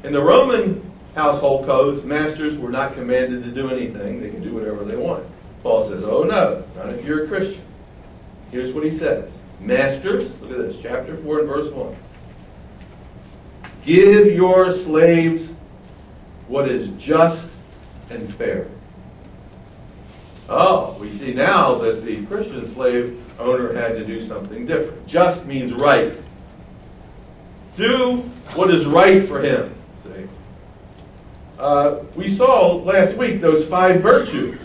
In 0.04 0.14
the 0.14 0.22
Roman 0.22 0.92
household 1.14 1.68
codes, 1.68 2.04
masters 2.04 2.58
were 2.58 2.72
not 2.72 2.96
commanded 2.96 3.44
to 3.44 3.52
do 3.52 3.70
anything. 3.70 4.20
They 4.20 4.32
can 4.32 4.42
do 4.42 4.52
whatever 4.52 4.84
they 4.84 4.96
want. 4.96 5.28
Paul 5.62 5.88
says, 5.88 6.04
oh 6.06 6.24
no, 6.24 6.64
not 6.76 6.90
if 6.90 7.06
you're 7.06 7.26
a 7.26 7.28
Christian. 7.28 7.64
Here's 8.52 8.74
what 8.74 8.84
he 8.84 8.98
says. 8.98 9.32
Masters, 9.64 10.30
look 10.42 10.52
at 10.52 10.58
this, 10.58 10.78
chapter 10.82 11.16
4 11.16 11.40
and 11.40 11.48
verse 11.48 11.72
1. 11.72 11.96
Give 13.86 14.28
your 14.28 14.74
slaves 14.74 15.52
what 16.50 16.68
is 16.68 16.90
just 17.02 17.50
and 18.10 18.34
fair. 18.34 18.68
Oh, 20.50 20.98
we 21.00 21.12
see 21.18 21.34
now 21.34 21.76
that 21.76 22.04
the 22.04 22.26
Christian 22.26 22.68
slave 22.68 23.20
owner 23.40 23.74
had 23.74 23.96
to 23.96 24.04
do 24.04 24.26
something 24.26 24.66
different. 24.66 25.08
Just 25.08 25.46
means 25.46 25.72
right. 25.74 26.14
Do 27.78 28.18
what 28.56 28.70
is 28.70 28.86
right 28.86 29.26
for 29.26 29.42
him. 29.42 29.74
See? 30.04 30.28
Uh, 31.58 32.00
we 32.16 32.28
saw 32.30 32.76
last 32.76 33.18
week 33.18 33.40
those 33.40 33.66
five 33.66 34.02
virtues, 34.02 34.60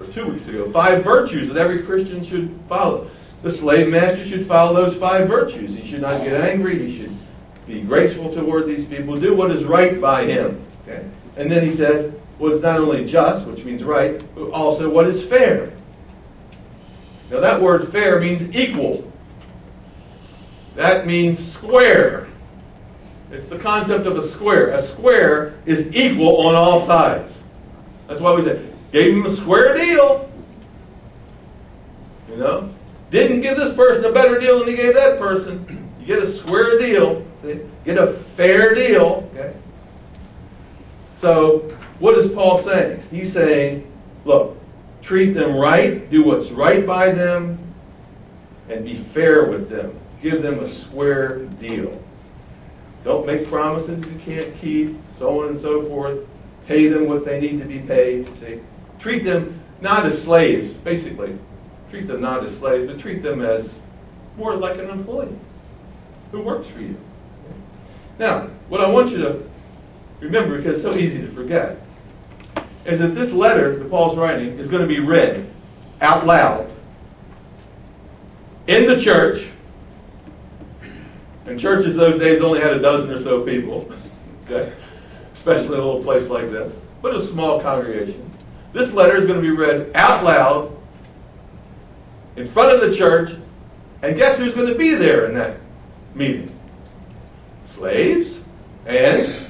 or 0.00 0.06
two 0.08 0.26
weeks 0.26 0.48
ago, 0.48 0.68
five 0.72 1.04
virtues 1.04 1.46
that 1.48 1.56
every 1.56 1.84
Christian 1.84 2.24
should 2.24 2.58
follow. 2.68 3.08
The 3.46 3.52
slave 3.52 3.88
master 3.90 4.24
should 4.24 4.44
follow 4.44 4.74
those 4.74 4.96
five 4.96 5.28
virtues. 5.28 5.72
He 5.72 5.86
should 5.86 6.00
not 6.00 6.24
get 6.24 6.34
angry. 6.34 6.84
He 6.84 6.98
should 6.98 7.16
be 7.64 7.80
graceful 7.80 8.28
toward 8.34 8.66
these 8.66 8.86
people. 8.86 9.14
Do 9.14 9.36
what 9.36 9.52
is 9.52 9.62
right 9.62 10.00
by 10.00 10.24
him. 10.24 10.60
Okay? 10.82 11.08
And 11.36 11.48
then 11.48 11.64
he 11.64 11.72
says, 11.72 12.12
what's 12.38 12.60
not 12.60 12.80
only 12.80 13.04
just, 13.04 13.46
which 13.46 13.64
means 13.64 13.84
right, 13.84 14.20
but 14.34 14.50
also 14.50 14.90
what 14.90 15.06
is 15.06 15.22
fair. 15.22 15.72
Now 17.30 17.38
that 17.38 17.62
word 17.62 17.86
fair 17.92 18.20
means 18.20 18.52
equal. 18.52 19.08
That 20.74 21.06
means 21.06 21.38
square. 21.52 22.26
It's 23.30 23.46
the 23.46 23.60
concept 23.60 24.08
of 24.08 24.18
a 24.18 24.26
square. 24.26 24.70
A 24.70 24.82
square 24.82 25.54
is 25.66 25.86
equal 25.94 26.44
on 26.44 26.56
all 26.56 26.84
sides. 26.84 27.38
That's 28.08 28.20
why 28.20 28.32
we 28.32 28.42
say, 28.42 28.68
gave 28.90 29.14
him 29.14 29.24
a 29.24 29.30
square 29.30 29.76
deal. 29.76 30.28
You 32.28 32.38
know? 32.38 32.75
Didn't 33.10 33.40
give 33.40 33.56
this 33.56 33.74
person 33.74 34.04
a 34.04 34.12
better 34.12 34.38
deal 34.38 34.58
than 34.58 34.68
he 34.68 34.74
gave 34.74 34.94
that 34.94 35.18
person. 35.18 35.92
You 36.00 36.06
get 36.06 36.22
a 36.22 36.30
square 36.30 36.78
deal. 36.78 37.24
Get 37.84 37.98
a 37.98 38.08
fair 38.08 38.74
deal. 38.74 39.30
Okay? 39.34 39.54
So, 41.18 41.60
what 41.98 42.18
is 42.18 42.30
Paul 42.30 42.62
saying? 42.62 43.02
He's 43.10 43.32
saying, 43.32 43.90
look, 44.24 44.56
treat 45.02 45.32
them 45.32 45.56
right, 45.56 46.10
do 46.10 46.24
what's 46.24 46.50
right 46.50 46.84
by 46.86 47.12
them, 47.12 47.58
and 48.68 48.84
be 48.84 48.96
fair 48.96 49.44
with 49.44 49.68
them. 49.68 49.96
Give 50.20 50.42
them 50.42 50.58
a 50.58 50.68
square 50.68 51.38
deal. 51.60 52.02
Don't 53.04 53.24
make 53.24 53.46
promises 53.46 54.04
you 54.04 54.20
can't 54.24 54.56
keep, 54.58 54.96
so 55.18 55.42
on 55.42 55.50
and 55.50 55.60
so 55.60 55.84
forth. 55.84 56.26
Pay 56.66 56.88
them 56.88 57.06
what 57.06 57.24
they 57.24 57.40
need 57.40 57.60
to 57.60 57.64
be 57.64 57.78
paid. 57.78 58.36
See? 58.38 58.60
Treat 58.98 59.22
them 59.22 59.60
not 59.80 60.04
as 60.06 60.20
slaves, 60.20 60.72
basically. 60.72 61.38
Treat 61.96 62.08
them 62.08 62.20
not 62.20 62.44
as 62.44 62.54
slaves, 62.58 62.86
but 62.86 63.00
treat 63.00 63.22
them 63.22 63.40
as 63.40 63.70
more 64.36 64.54
like 64.54 64.76
an 64.76 64.90
employee 64.90 65.34
who 66.30 66.42
works 66.42 66.68
for 66.68 66.82
you. 66.82 66.94
Now, 68.18 68.50
what 68.68 68.82
I 68.82 68.90
want 68.90 69.12
you 69.12 69.16
to 69.16 69.42
remember, 70.20 70.58
because 70.58 70.74
it's 70.74 70.82
so 70.82 70.94
easy 70.94 71.22
to 71.22 71.28
forget, 71.28 71.80
is 72.84 73.00
that 73.00 73.14
this 73.14 73.32
letter 73.32 73.78
that 73.78 73.88
Paul's 73.88 74.14
writing 74.18 74.58
is 74.58 74.68
going 74.68 74.82
to 74.82 74.86
be 74.86 75.00
read 75.00 75.50
out 76.02 76.26
loud 76.26 76.70
in 78.66 78.86
the 78.86 79.00
church. 79.00 79.48
And 81.46 81.58
churches 81.58 81.96
those 81.96 82.20
days 82.20 82.42
only 82.42 82.60
had 82.60 82.74
a 82.74 82.78
dozen 82.78 83.10
or 83.10 83.18
so 83.18 83.40
people, 83.40 83.90
okay? 84.44 84.70
especially 85.32 85.76
in 85.76 85.80
a 85.80 85.84
little 85.86 86.02
place 86.02 86.28
like 86.28 86.50
this, 86.50 86.70
but 87.00 87.14
a 87.14 87.24
small 87.24 87.58
congregation. 87.58 88.30
This 88.74 88.92
letter 88.92 89.16
is 89.16 89.24
going 89.24 89.40
to 89.40 89.42
be 89.42 89.56
read 89.56 89.92
out 89.94 90.22
loud 90.22 90.75
in 92.36 92.46
front 92.46 92.72
of 92.72 92.88
the 92.88 92.96
church, 92.96 93.36
and 94.02 94.16
guess 94.16 94.38
who's 94.38 94.54
going 94.54 94.68
to 94.68 94.74
be 94.74 94.94
there 94.94 95.26
in 95.26 95.34
that 95.34 95.58
meeting? 96.14 96.54
Slaves 97.74 98.38
and 98.86 99.46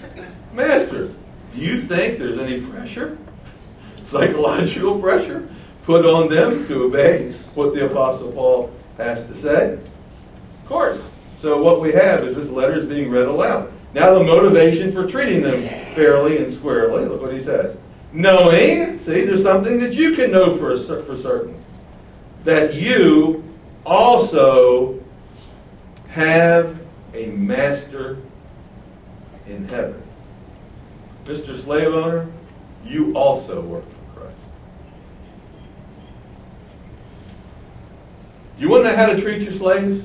masters. 0.53 1.15
Do 1.55 1.61
you 1.61 1.81
think 1.81 2.19
there's 2.19 2.39
any 2.39 2.61
pressure, 2.61 3.19
psychological 4.05 5.01
pressure, 5.01 5.49
put 5.85 6.05
on 6.05 6.29
them 6.29 6.67
to 6.69 6.85
obey 6.85 7.33
what 7.55 7.75
the 7.75 7.87
Apostle 7.87 8.33
Paul 8.33 8.73
has 8.97 9.25
to 9.25 9.37
say? 9.37 9.75
Of 9.75 10.65
course. 10.67 11.03
So 11.41 11.63
what 11.63 11.81
we 11.81 11.93
have 11.93 12.25
is 12.25 12.35
this 12.35 12.49
letter 12.49 12.75
is 12.75 12.87
being 12.87 13.11
read 13.11 13.27
aloud. 13.27 13.73
Now 13.95 14.15
the 14.15 14.25
motivation 14.25 14.93
for 14.93 15.07
treating 15.07 15.43
them 15.43 15.63
fairly 15.95 16.39
and 16.39 16.53
squarely, 16.53 17.07
look 17.07 17.23
what 17.23 17.33
he 17.33 17.43
says. 17.43 17.77
Knowing, 18.13 18.99
see, 19.01 19.25
there's 19.25 19.43
something 19.43 19.79
that 19.81 19.95
you 19.95 20.15
can 20.15 20.31
know 20.31 20.57
for, 20.57 20.77
for 21.05 21.17
certain. 21.17 21.63
That 22.47 22.75
you 22.75 23.43
also 23.85 25.03
have 26.11 26.79
a 27.13 27.27
master 27.27 28.19
in 29.49 29.69
heaven. 29.69 30.01
Mr. 31.25 31.61
Slave 31.61 31.93
Owner, 31.93 32.29
you 32.85 33.17
also 33.17 33.61
work 33.63 33.83
for 33.83 34.21
Christ. 34.21 34.39
You 38.61 38.69
want 38.69 38.85
to 38.85 38.91
know 38.91 38.97
how 38.97 39.07
to 39.07 39.21
treat 39.21 39.43
your 39.43 39.53
slaves? 39.53 40.05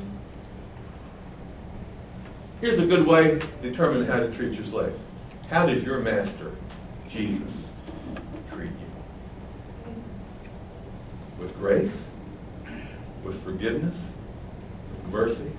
Here's 2.59 2.79
a 2.79 2.87
good 2.87 3.05
way 3.05 3.37
to 3.37 3.47
determine 3.61 4.07
how 4.07 4.19
to 4.19 4.31
treat 4.31 4.53
your 4.53 4.65
slaves. 4.65 4.99
How 5.51 5.67
does 5.67 5.83
your 5.83 5.99
master, 5.99 6.53
Jesus, 7.07 7.53
treat 8.51 8.71
you? 8.71 9.93
With 11.37 11.55
grace? 11.59 11.93
With 13.23 13.43
forgiveness? 13.43 13.95
With 14.89 15.13
mercy? 15.13 15.51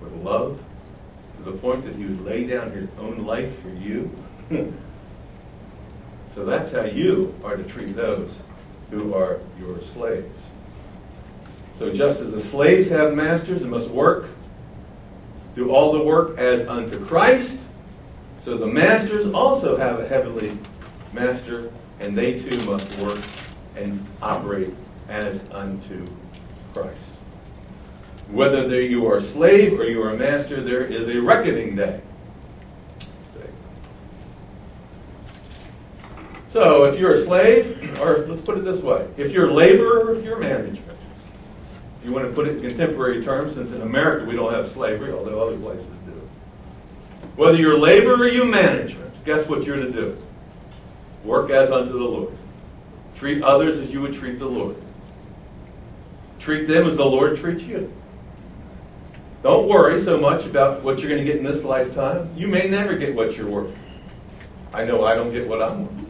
With 0.00 0.12
love? 0.22 0.60
To 1.38 1.50
the 1.50 1.56
point 1.56 1.84
that 1.84 1.96
he 1.96 2.04
would 2.04 2.24
lay 2.24 2.46
down 2.46 2.70
his 2.72 2.88
own 2.98 3.24
life 3.24 3.58
for 3.60 3.70
you? 3.70 4.10
so 6.34 6.44
that's 6.44 6.72
how 6.72 6.84
you 6.84 7.34
are 7.44 7.56
to 7.56 7.64
treat 7.64 7.96
those 7.96 8.30
who 8.90 9.14
are 9.14 9.40
your 9.58 9.82
slaves. 9.82 10.38
So 11.78 11.92
just 11.92 12.20
as 12.20 12.32
the 12.32 12.40
slaves 12.40 12.88
have 12.88 13.14
masters 13.14 13.62
and 13.62 13.70
must 13.70 13.88
work 13.88 14.28
do 15.54 15.70
all 15.70 15.92
the 15.92 16.02
work 16.02 16.38
as 16.38 16.66
unto 16.68 17.04
Christ. 17.04 17.56
So 18.42 18.56
the 18.56 18.66
masters 18.66 19.32
also 19.34 19.76
have 19.76 20.00
a 20.00 20.08
heavenly 20.08 20.56
master, 21.12 21.70
and 21.98 22.16
they 22.16 22.40
too 22.40 22.64
must 22.64 22.98
work 22.98 23.18
and 23.76 24.06
operate 24.22 24.74
as 25.08 25.42
unto 25.50 26.06
Christ. 26.72 26.96
Whether 28.30 28.80
you 28.80 29.06
are 29.08 29.16
a 29.16 29.22
slave 29.22 29.78
or 29.78 29.84
you 29.84 30.02
are 30.02 30.10
a 30.10 30.16
master, 30.16 30.62
there 30.62 30.84
is 30.84 31.08
a 31.08 31.20
reckoning 31.20 31.76
day. 31.76 32.00
So 36.52 36.84
if 36.84 36.98
you're 36.98 37.14
a 37.14 37.24
slave, 37.24 38.00
or 38.00 38.26
let's 38.26 38.42
put 38.42 38.58
it 38.58 38.64
this 38.64 38.82
way, 38.82 39.08
if 39.16 39.30
you're 39.30 39.52
labor 39.52 40.00
or 40.00 40.16
if 40.16 40.24
you're 40.24 40.38
management, 40.38 40.98
you 42.04 42.12
want 42.12 42.26
to 42.26 42.32
put 42.32 42.48
it 42.48 42.56
in 42.56 42.68
contemporary 42.68 43.24
terms, 43.24 43.54
since 43.54 43.70
in 43.70 43.82
America 43.82 44.24
we 44.24 44.34
don't 44.34 44.52
have 44.52 44.68
slavery, 44.70 45.12
although 45.12 45.40
other 45.40 45.56
places 45.58 45.86
do. 46.06 46.28
Whether 47.36 47.58
you're 47.58 47.78
labor 47.78 48.14
or 48.14 48.26
you 48.26 48.44
management, 48.44 49.24
guess 49.24 49.46
what 49.48 49.64
you're 49.64 49.76
to 49.76 49.92
do? 49.92 50.16
Work 51.24 51.50
as 51.50 51.70
unto 51.70 51.92
the 51.92 52.04
Lord. 52.04 52.36
Treat 53.16 53.42
others 53.42 53.78
as 53.78 53.90
you 53.90 54.00
would 54.00 54.14
treat 54.14 54.38
the 54.38 54.46
Lord. 54.46 54.76
Treat 56.40 56.66
them 56.66 56.86
as 56.86 56.96
the 56.96 57.04
Lord 57.04 57.38
treats 57.38 57.62
you. 57.62 57.92
Don't 59.42 59.68
worry 59.68 60.02
so 60.02 60.18
much 60.18 60.44
about 60.44 60.82
what 60.82 60.98
you're 60.98 61.08
going 61.08 61.24
to 61.24 61.24
get 61.24 61.36
in 61.36 61.44
this 61.44 61.64
lifetime. 61.64 62.30
You 62.36 62.48
may 62.48 62.68
never 62.68 62.96
get 62.96 63.14
what 63.14 63.36
you're 63.36 63.48
worth. 63.48 63.74
I 64.72 64.84
know 64.84 65.04
I 65.04 65.14
don't 65.14 65.32
get 65.32 65.46
what 65.46 65.62
I'm 65.62 65.86
worth. 65.86 66.00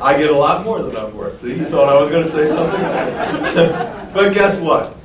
I 0.00 0.16
get 0.18 0.30
a 0.30 0.36
lot 0.36 0.64
more 0.64 0.82
than 0.82 0.96
I'm 0.96 1.16
worth. 1.16 1.40
See, 1.40 1.54
you 1.54 1.64
thought 1.66 1.88
I 1.88 2.00
was 2.00 2.10
going 2.10 2.24
to 2.24 2.30
say 2.30 2.46
something? 2.48 2.80
but 4.14 4.32
guess 4.34 4.58
what? 4.60 4.96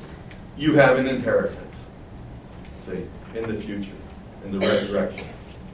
You 0.58 0.76
have 0.76 0.98
an 0.98 1.08
inheritance. 1.08 1.60
See, 2.86 3.06
in 3.36 3.54
the 3.54 3.62
future, 3.62 3.96
in 4.46 4.58
the 4.58 4.66
resurrection, 4.66 5.28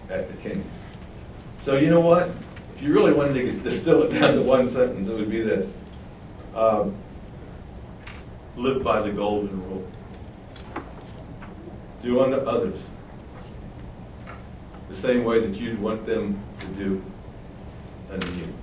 at 0.10 0.30
the 0.30 0.38
kingdom. 0.38 0.70
So 1.62 1.76
you 1.76 1.90
know 1.90 2.00
what? 2.00 2.30
If 2.76 2.84
you 2.84 2.94
really 2.94 3.14
wanted 3.14 3.34
to 3.34 3.52
distill 3.60 4.04
it 4.04 4.10
down 4.10 4.36
to 4.36 4.42
one 4.42 4.70
sentence, 4.70 5.10
it 5.10 5.14
would 5.14 5.30
be 5.30 5.42
this. 5.42 5.70
Um, 6.56 6.96
live 8.56 8.84
by 8.84 9.02
the 9.02 9.12
golden 9.12 9.62
rule. 9.70 9.88
Do 12.02 12.22
unto 12.22 12.38
others 12.38 12.80
the 14.90 14.96
same 14.96 15.24
way 15.24 15.40
that 15.40 15.60
you'd 15.60 15.80
want 15.80 16.06
them 16.06 16.42
to 16.60 16.66
do 16.68 17.04
unto 18.12 18.28
you. 18.32 18.54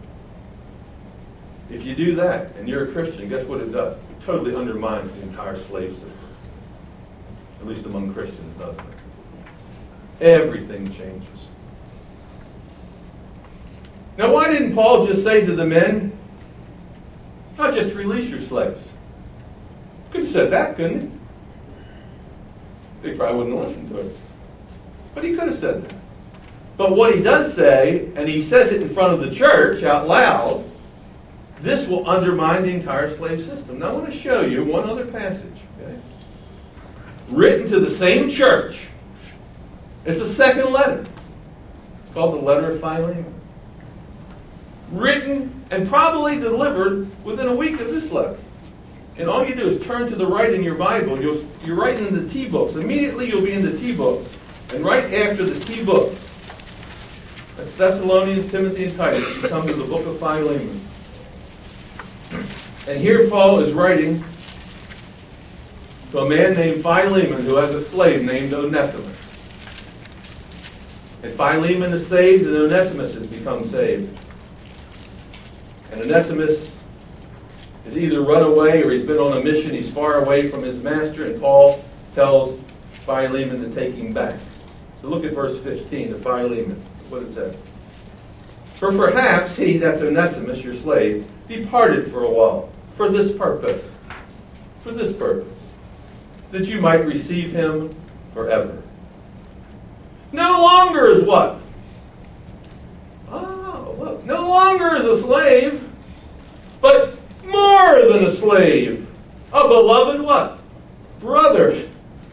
If 1.70 1.84
you 1.84 1.94
do 1.94 2.14
that 2.16 2.54
and 2.56 2.68
you're 2.68 2.88
a 2.88 2.92
Christian, 2.92 3.28
guess 3.28 3.44
what 3.44 3.60
it 3.60 3.72
does? 3.72 3.96
It 3.96 4.24
totally 4.24 4.54
undermines 4.54 5.10
the 5.12 5.22
entire 5.22 5.56
slave 5.56 5.92
system. 5.92 6.10
At 7.60 7.66
least 7.66 7.86
among 7.86 8.12
Christians, 8.12 8.56
doesn't 8.58 8.80
it? 8.80 10.22
Everything 10.22 10.92
changes. 10.92 11.46
Now, 14.16 14.32
why 14.32 14.50
didn't 14.50 14.74
Paul 14.74 15.06
just 15.06 15.22
say 15.22 15.44
to 15.44 15.54
the 15.54 15.64
men, 15.64 16.16
not 17.58 17.74
just 17.74 17.94
release 17.94 18.30
your 18.30 18.40
slaves? 18.40 18.88
Could 20.16 20.24
have 20.24 20.32
said 20.32 20.50
that, 20.52 20.76
couldn't 20.76 21.00
he? 21.02 21.10
They 23.02 23.14
probably 23.18 23.36
wouldn't 23.36 23.56
listen 23.56 23.86
to 23.90 23.98
it. 23.98 24.16
But 25.14 25.24
he 25.24 25.34
could 25.34 25.48
have 25.48 25.58
said 25.58 25.82
that. 25.82 25.94
But 26.78 26.96
what 26.96 27.14
he 27.14 27.22
does 27.22 27.52
say, 27.52 28.10
and 28.16 28.26
he 28.26 28.42
says 28.42 28.72
it 28.72 28.80
in 28.80 28.88
front 28.88 29.12
of 29.12 29.20
the 29.20 29.30
church 29.30 29.82
out 29.82 30.08
loud, 30.08 30.64
this 31.60 31.86
will 31.86 32.08
undermine 32.08 32.62
the 32.62 32.70
entire 32.70 33.14
slave 33.14 33.44
system. 33.44 33.78
Now 33.78 33.90
I 33.90 33.92
want 33.92 34.10
to 34.10 34.18
show 34.18 34.40
you 34.40 34.64
one 34.64 34.88
other 34.88 35.04
passage. 35.04 35.58
Okay? 35.78 35.98
Written 37.28 37.66
to 37.66 37.78
the 37.78 37.90
same 37.90 38.30
church. 38.30 38.86
It's 40.06 40.20
a 40.20 40.32
second 40.32 40.72
letter. 40.72 41.04
It's 42.04 42.14
called 42.14 42.36
the 42.36 42.42
letter 42.42 42.70
of 42.70 42.80
Philemon. 42.80 43.34
Written 44.92 45.62
and 45.70 45.86
probably 45.86 46.40
delivered 46.40 47.06
within 47.22 47.48
a 47.48 47.54
week 47.54 47.80
of 47.80 47.88
this 47.88 48.10
letter. 48.10 48.38
And 49.18 49.28
all 49.28 49.46
you 49.46 49.54
do 49.54 49.66
is 49.66 49.84
turn 49.84 50.10
to 50.10 50.16
the 50.16 50.26
right 50.26 50.52
in 50.52 50.62
your 50.62 50.74
Bible. 50.74 51.20
You'll, 51.20 51.42
you're 51.64 51.76
writing 51.76 52.06
in 52.06 52.14
the 52.14 52.28
T 52.32 52.48
books. 52.48 52.74
Immediately 52.74 53.28
you'll 53.28 53.44
be 53.44 53.52
in 53.52 53.62
the 53.62 53.76
T 53.78 53.94
books. 53.94 54.38
And 54.74 54.84
right 54.84 55.04
after 55.12 55.44
the 55.44 55.58
T 55.64 55.84
books, 55.84 56.20
that's 57.56 57.74
Thessalonians, 57.74 58.50
Timothy, 58.50 58.84
and 58.84 58.96
Titus, 58.96 59.36
you 59.36 59.48
come 59.48 59.66
to 59.66 59.72
the 59.72 59.84
book 59.84 60.04
of 60.06 60.18
Philemon. 60.18 60.80
And 62.86 63.00
here 63.00 63.28
Paul 63.30 63.60
is 63.60 63.72
writing 63.72 64.22
to 66.12 66.18
a 66.18 66.28
man 66.28 66.54
named 66.54 66.82
Philemon 66.82 67.46
who 67.46 67.56
has 67.56 67.74
a 67.74 67.82
slave 67.82 68.22
named 68.22 68.52
Onesimus. 68.52 69.18
And 71.22 71.32
Philemon 71.32 71.94
is 71.94 72.06
saved, 72.06 72.46
and 72.46 72.54
Onesimus 72.54 73.14
has 73.14 73.26
become 73.26 73.64
saved. 73.70 74.16
And 75.92 76.02
Onesimus 76.02 76.70
has 77.86 77.96
either 77.96 78.20
run 78.20 78.42
away 78.42 78.82
or 78.82 78.90
he's 78.90 79.04
been 79.04 79.18
on 79.18 79.38
a 79.38 79.42
mission. 79.42 79.70
He's 79.70 79.90
far 79.90 80.22
away 80.22 80.48
from 80.48 80.62
his 80.62 80.82
master, 80.82 81.24
and 81.24 81.40
Paul 81.40 81.82
tells 82.14 82.60
Philemon 83.04 83.60
to 83.62 83.74
take 83.74 83.94
him 83.94 84.12
back. 84.12 84.38
So 85.00 85.08
look 85.08 85.24
at 85.24 85.32
verse 85.32 85.58
15 85.60 86.14
of 86.14 86.22
Philemon. 86.22 86.82
What 87.08 87.20
does 87.20 87.30
it 87.30 87.34
says. 87.34 87.56
For 88.74 88.92
perhaps 88.92 89.56
he, 89.56 89.78
that's 89.78 90.02
Onesimus, 90.02 90.62
your 90.62 90.74
slave, 90.74 91.26
departed 91.48 92.10
for 92.10 92.24
a 92.24 92.30
while, 92.30 92.70
for 92.94 93.08
this 93.08 93.32
purpose, 93.32 93.82
for 94.82 94.90
this 94.90 95.14
purpose, 95.14 95.48
that 96.50 96.66
you 96.66 96.80
might 96.80 97.06
receive 97.06 97.52
him 97.52 97.94
forever. 98.34 98.82
No 100.32 100.60
longer 100.60 101.06
is 101.06 101.22
what? 101.22 101.60
Ah, 103.30 103.84
oh, 103.86 103.96
look, 103.98 104.24
no 104.24 104.48
longer 104.48 104.96
is 104.96 105.04
a 105.04 105.22
slave, 105.22 105.88
but 106.80 107.15
more 107.56 108.12
than 108.12 108.24
a 108.24 108.30
slave, 108.30 109.06
a 109.52 109.68
beloved 109.68 110.20
what? 110.20 110.60
Brother, 111.20 111.88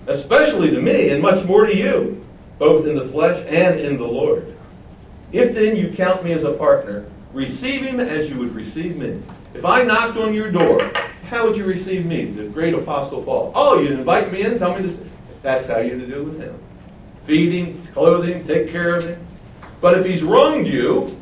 especially 0.08 0.72
to 0.72 0.82
me, 0.82 1.10
and 1.10 1.22
much 1.22 1.46
more 1.46 1.66
to 1.66 1.76
you, 1.76 2.24
both 2.60 2.86
in 2.86 2.96
the 2.96 3.06
flesh 3.06 3.44
and 3.48 3.80
in 3.80 3.98
the 3.98 4.08
Lord. 4.08 4.56
If 5.32 5.56
then 5.56 5.76
you 5.76 5.90
count 5.90 6.24
me 6.24 6.34
as 6.34 6.44
a 6.44 6.52
partner, 6.52 7.06
receive 7.34 7.82
him 7.82 8.00
as 8.00 8.30
you 8.30 8.38
would 8.38 8.54
receive 8.54 8.98
me. 8.98 9.22
If 9.54 9.66
I 9.66 9.84
knocked 9.84 10.18
on 10.18 10.34
your 10.34 10.52
door, 10.52 10.92
how 11.30 11.48
would 11.48 11.58
you 11.58 11.66
receive 11.66 12.06
me, 12.06 12.26
the 12.26 12.46
great 12.46 12.74
apostle 12.74 13.24
Paul? 13.24 13.52
Oh, 13.56 13.80
you'd 13.80 13.94
invite 13.94 14.32
me 14.32 14.42
in, 14.42 14.60
tell 14.60 14.76
me 14.76 14.88
this. 14.88 15.00
That's 15.42 15.68
how 15.68 15.80
you're 15.80 15.98
to 15.98 16.08
do 16.08 16.24
with 16.24 16.40
him. 16.40 16.58
Feed 17.24 17.54
him, 17.54 17.88
clothe 17.94 18.26
him, 18.28 18.46
take 18.46 18.70
care 18.70 18.96
of 18.96 19.04
him. 19.04 19.26
But 19.82 19.98
if 19.98 20.06
he's 20.06 20.24
wronged 20.24 20.68
you, 20.68 21.18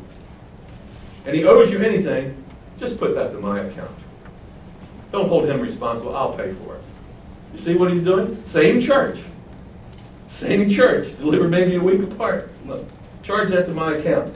and 1.24 1.34
he 1.34 1.44
owes 1.44 1.70
you 1.70 1.78
anything, 1.80 2.41
just 2.82 2.98
put 2.98 3.14
that 3.14 3.30
to 3.30 3.38
my 3.38 3.60
account. 3.60 3.96
Don't 5.12 5.28
hold 5.28 5.48
him 5.48 5.60
responsible. 5.60 6.16
I'll 6.16 6.32
pay 6.32 6.52
for 6.52 6.74
it. 6.74 6.82
You 7.54 7.60
see 7.60 7.74
what 7.76 7.92
he's 7.92 8.02
doing? 8.02 8.42
Same 8.46 8.80
church. 8.80 9.20
Same 10.26 10.68
church. 10.68 11.16
Delivered 11.18 11.50
maybe 11.50 11.76
a 11.76 11.80
week 11.80 12.02
apart. 12.02 12.50
Look, 12.66 12.84
charge 13.22 13.50
that 13.50 13.66
to 13.66 13.72
my 13.72 13.94
account. 13.94 14.34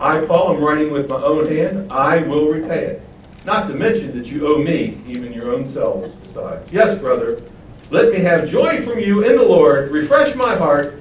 I, 0.00 0.24
Paul, 0.24 0.56
am 0.56 0.60
writing 0.60 0.90
with 0.90 1.08
my 1.08 1.22
own 1.22 1.46
hand. 1.46 1.92
I 1.92 2.22
will 2.22 2.48
repay 2.48 2.84
it. 2.86 3.02
Not 3.44 3.68
to 3.68 3.74
mention 3.74 4.18
that 4.18 4.26
you 4.26 4.48
owe 4.48 4.58
me 4.58 5.00
even 5.06 5.32
your 5.32 5.54
own 5.54 5.68
selves 5.68 6.12
besides. 6.16 6.68
Yes, 6.72 6.98
brother, 6.98 7.42
let 7.90 8.10
me 8.10 8.18
have 8.18 8.48
joy 8.48 8.82
from 8.82 8.98
you 8.98 9.22
in 9.22 9.36
the 9.36 9.42
Lord. 9.42 9.92
Refresh 9.92 10.34
my 10.34 10.56
heart 10.56 11.00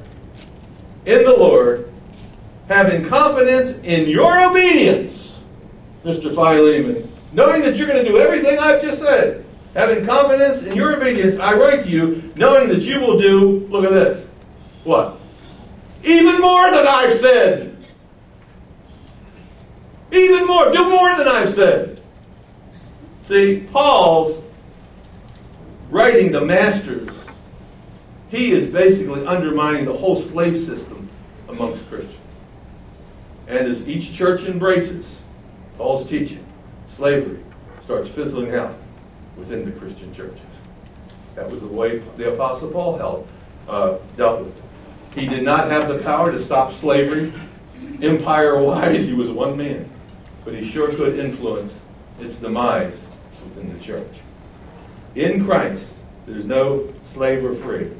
in 1.07 1.23
the 1.23 1.35
Lord, 1.35 1.91
having 2.67 3.03
confidence 3.07 3.83
in 3.83 4.07
your 4.07 4.47
obedience, 4.47 5.26
Mr. 6.07 6.33
Philemon, 6.33 7.11
knowing 7.33 7.61
that 7.61 7.75
you're 7.75 7.87
going 7.87 8.03
to 8.03 8.09
do 8.09 8.17
everything 8.17 8.57
I've 8.57 8.81
just 8.81 9.01
said. 9.01 9.43
Having 9.73 10.05
confidence 10.05 10.63
in 10.63 10.75
your 10.75 10.95
obedience, 10.95 11.37
I 11.37 11.53
write 11.53 11.83
to 11.83 11.89
you, 11.89 12.33
knowing 12.37 12.69
that 12.69 12.81
you 12.81 13.01
will 13.01 13.19
do, 13.19 13.67
look 13.67 13.83
at 13.83 13.91
this. 13.91 14.25
What? 14.85 15.19
Even 16.03 16.39
more 16.39 16.71
than 16.71 16.87
I've 16.87 17.19
said. 17.19 17.75
Even 20.13 20.47
more. 20.47 20.71
Do 20.71 20.89
more 20.89 21.15
than 21.15 21.27
I've 21.27 21.53
said. 21.53 22.01
See, 23.23 23.67
Paul's 23.71 24.41
writing 25.89 26.31
to 26.31 26.41
masters. 26.41 27.09
He 28.29 28.53
is 28.53 28.71
basically 28.71 29.25
undermining 29.25 29.83
the 29.83 29.93
whole 29.93 30.15
slave 30.15 30.57
system 30.57 31.09
amongst 31.49 31.85
Christians. 31.89 32.15
And 33.47 33.59
as 33.59 33.85
each 33.85 34.13
church 34.13 34.43
embraces 34.43 35.17
Paul's 35.77 36.07
teaching, 36.09 36.45
slavery 36.95 37.39
starts 37.83 38.09
fizzling 38.09 38.53
out 38.55 38.75
within 39.37 39.65
the 39.65 39.71
Christian 39.71 40.13
churches. 40.13 40.39
That 41.35 41.49
was 41.49 41.61
the 41.61 41.67
way 41.67 41.99
the 42.17 42.33
Apostle 42.33 42.71
Paul 42.71 42.97
held, 42.97 43.27
uh, 43.67 43.97
dealt 44.15 44.43
with 44.43 44.57
it. 44.57 45.19
He 45.19 45.27
did 45.27 45.43
not 45.43 45.69
have 45.69 45.87
the 45.87 45.99
power 45.99 46.31
to 46.31 46.43
stop 46.43 46.73
slavery 46.73 47.31
empire 48.01 48.61
wide. 48.61 49.01
He 49.01 49.13
was 49.13 49.29
one 49.29 49.57
man 49.57 49.89
but 50.47 50.55
he 50.55 50.65
sure 50.65 50.87
could 50.93 51.19
influence 51.19 51.75
its 52.21 52.37
demise 52.37 52.97
within 53.43 53.77
the 53.77 53.83
church. 53.83 54.13
In 55.13 55.43
Christ, 55.43 55.83
there's 56.25 56.45
no 56.45 56.87
slave 57.11 57.43
or 57.43 57.53
free. 57.53 57.91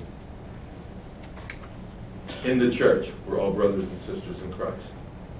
In 2.46 2.58
the 2.58 2.72
church, 2.72 3.10
we're 3.28 3.38
all 3.38 3.52
brothers 3.52 3.84
and 3.84 4.02
sisters 4.04 4.42
in 4.44 4.54
Christ. 4.54 4.78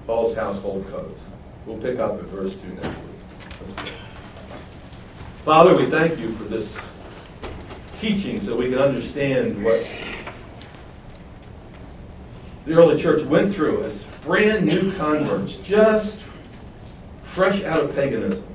Paul's 0.06 0.36
household 0.36 0.86
codes. 0.90 1.22
We'll 1.68 1.76
pick 1.76 1.98
up 1.98 2.14
at 2.14 2.24
verse 2.24 2.54
2 2.54 2.68
next 2.76 2.88
week. 2.88 3.92
Father, 5.44 5.76
we 5.76 5.84
thank 5.84 6.18
you 6.18 6.32
for 6.32 6.44
this 6.44 6.78
teaching 8.00 8.40
so 8.40 8.56
we 8.56 8.70
can 8.70 8.78
understand 8.78 9.62
what 9.62 9.86
the 12.64 12.72
early 12.72 12.98
church 12.98 13.22
went 13.24 13.54
through 13.54 13.84
as 13.84 13.98
brand 14.24 14.64
new 14.64 14.90
converts, 14.92 15.58
just 15.58 16.18
fresh 17.22 17.62
out 17.64 17.80
of 17.80 17.94
paganism, 17.94 18.46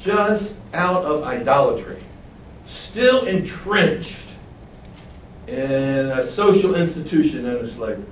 just 0.00 0.56
out 0.74 1.04
of 1.04 1.22
idolatry, 1.22 2.02
still 2.66 3.24
entrenched 3.26 4.26
in 5.46 6.10
a 6.10 6.24
social 6.24 6.74
institution 6.74 7.46
and 7.46 7.58
as 7.58 7.74
slavery. 7.74 8.04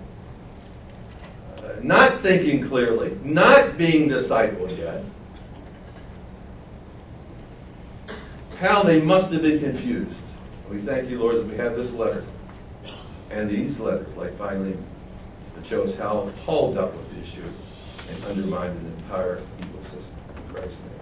Not 1.85 2.19
thinking 2.21 2.67
clearly, 2.67 3.19
not 3.23 3.79
being 3.79 4.09
discipled 4.09 4.77
yet. 4.79 5.05
How 8.59 8.83
they 8.83 9.01
must 9.01 9.31
have 9.33 9.43
been 9.43 9.61
confused. 9.61 10.17
We 10.69 10.81
thank 10.81 11.09
you, 11.09 11.19
Lord, 11.21 11.37
that 11.37 11.47
we 11.47 11.57
have 11.57 11.77
this 11.77 11.93
letter 11.93 12.25
and 13.31 13.49
these 13.49 13.79
letters, 13.79 14.15
like 14.17 14.37
Philemon, 14.37 14.85
that 15.55 15.67
show 15.67 15.83
us 15.83 15.95
how 15.95 16.33
Paul 16.45 16.75
dealt 16.75 16.95
with 16.95 17.11
the 17.15 17.23
issue 17.23 17.51
and 18.11 18.25
undermined 18.25 18.79
an 18.79 18.93
entire 18.99 19.41
evil 19.61 19.83
system. 19.83 20.15
In 20.37 20.55
Christ's 20.55 20.79
name. 20.81 20.98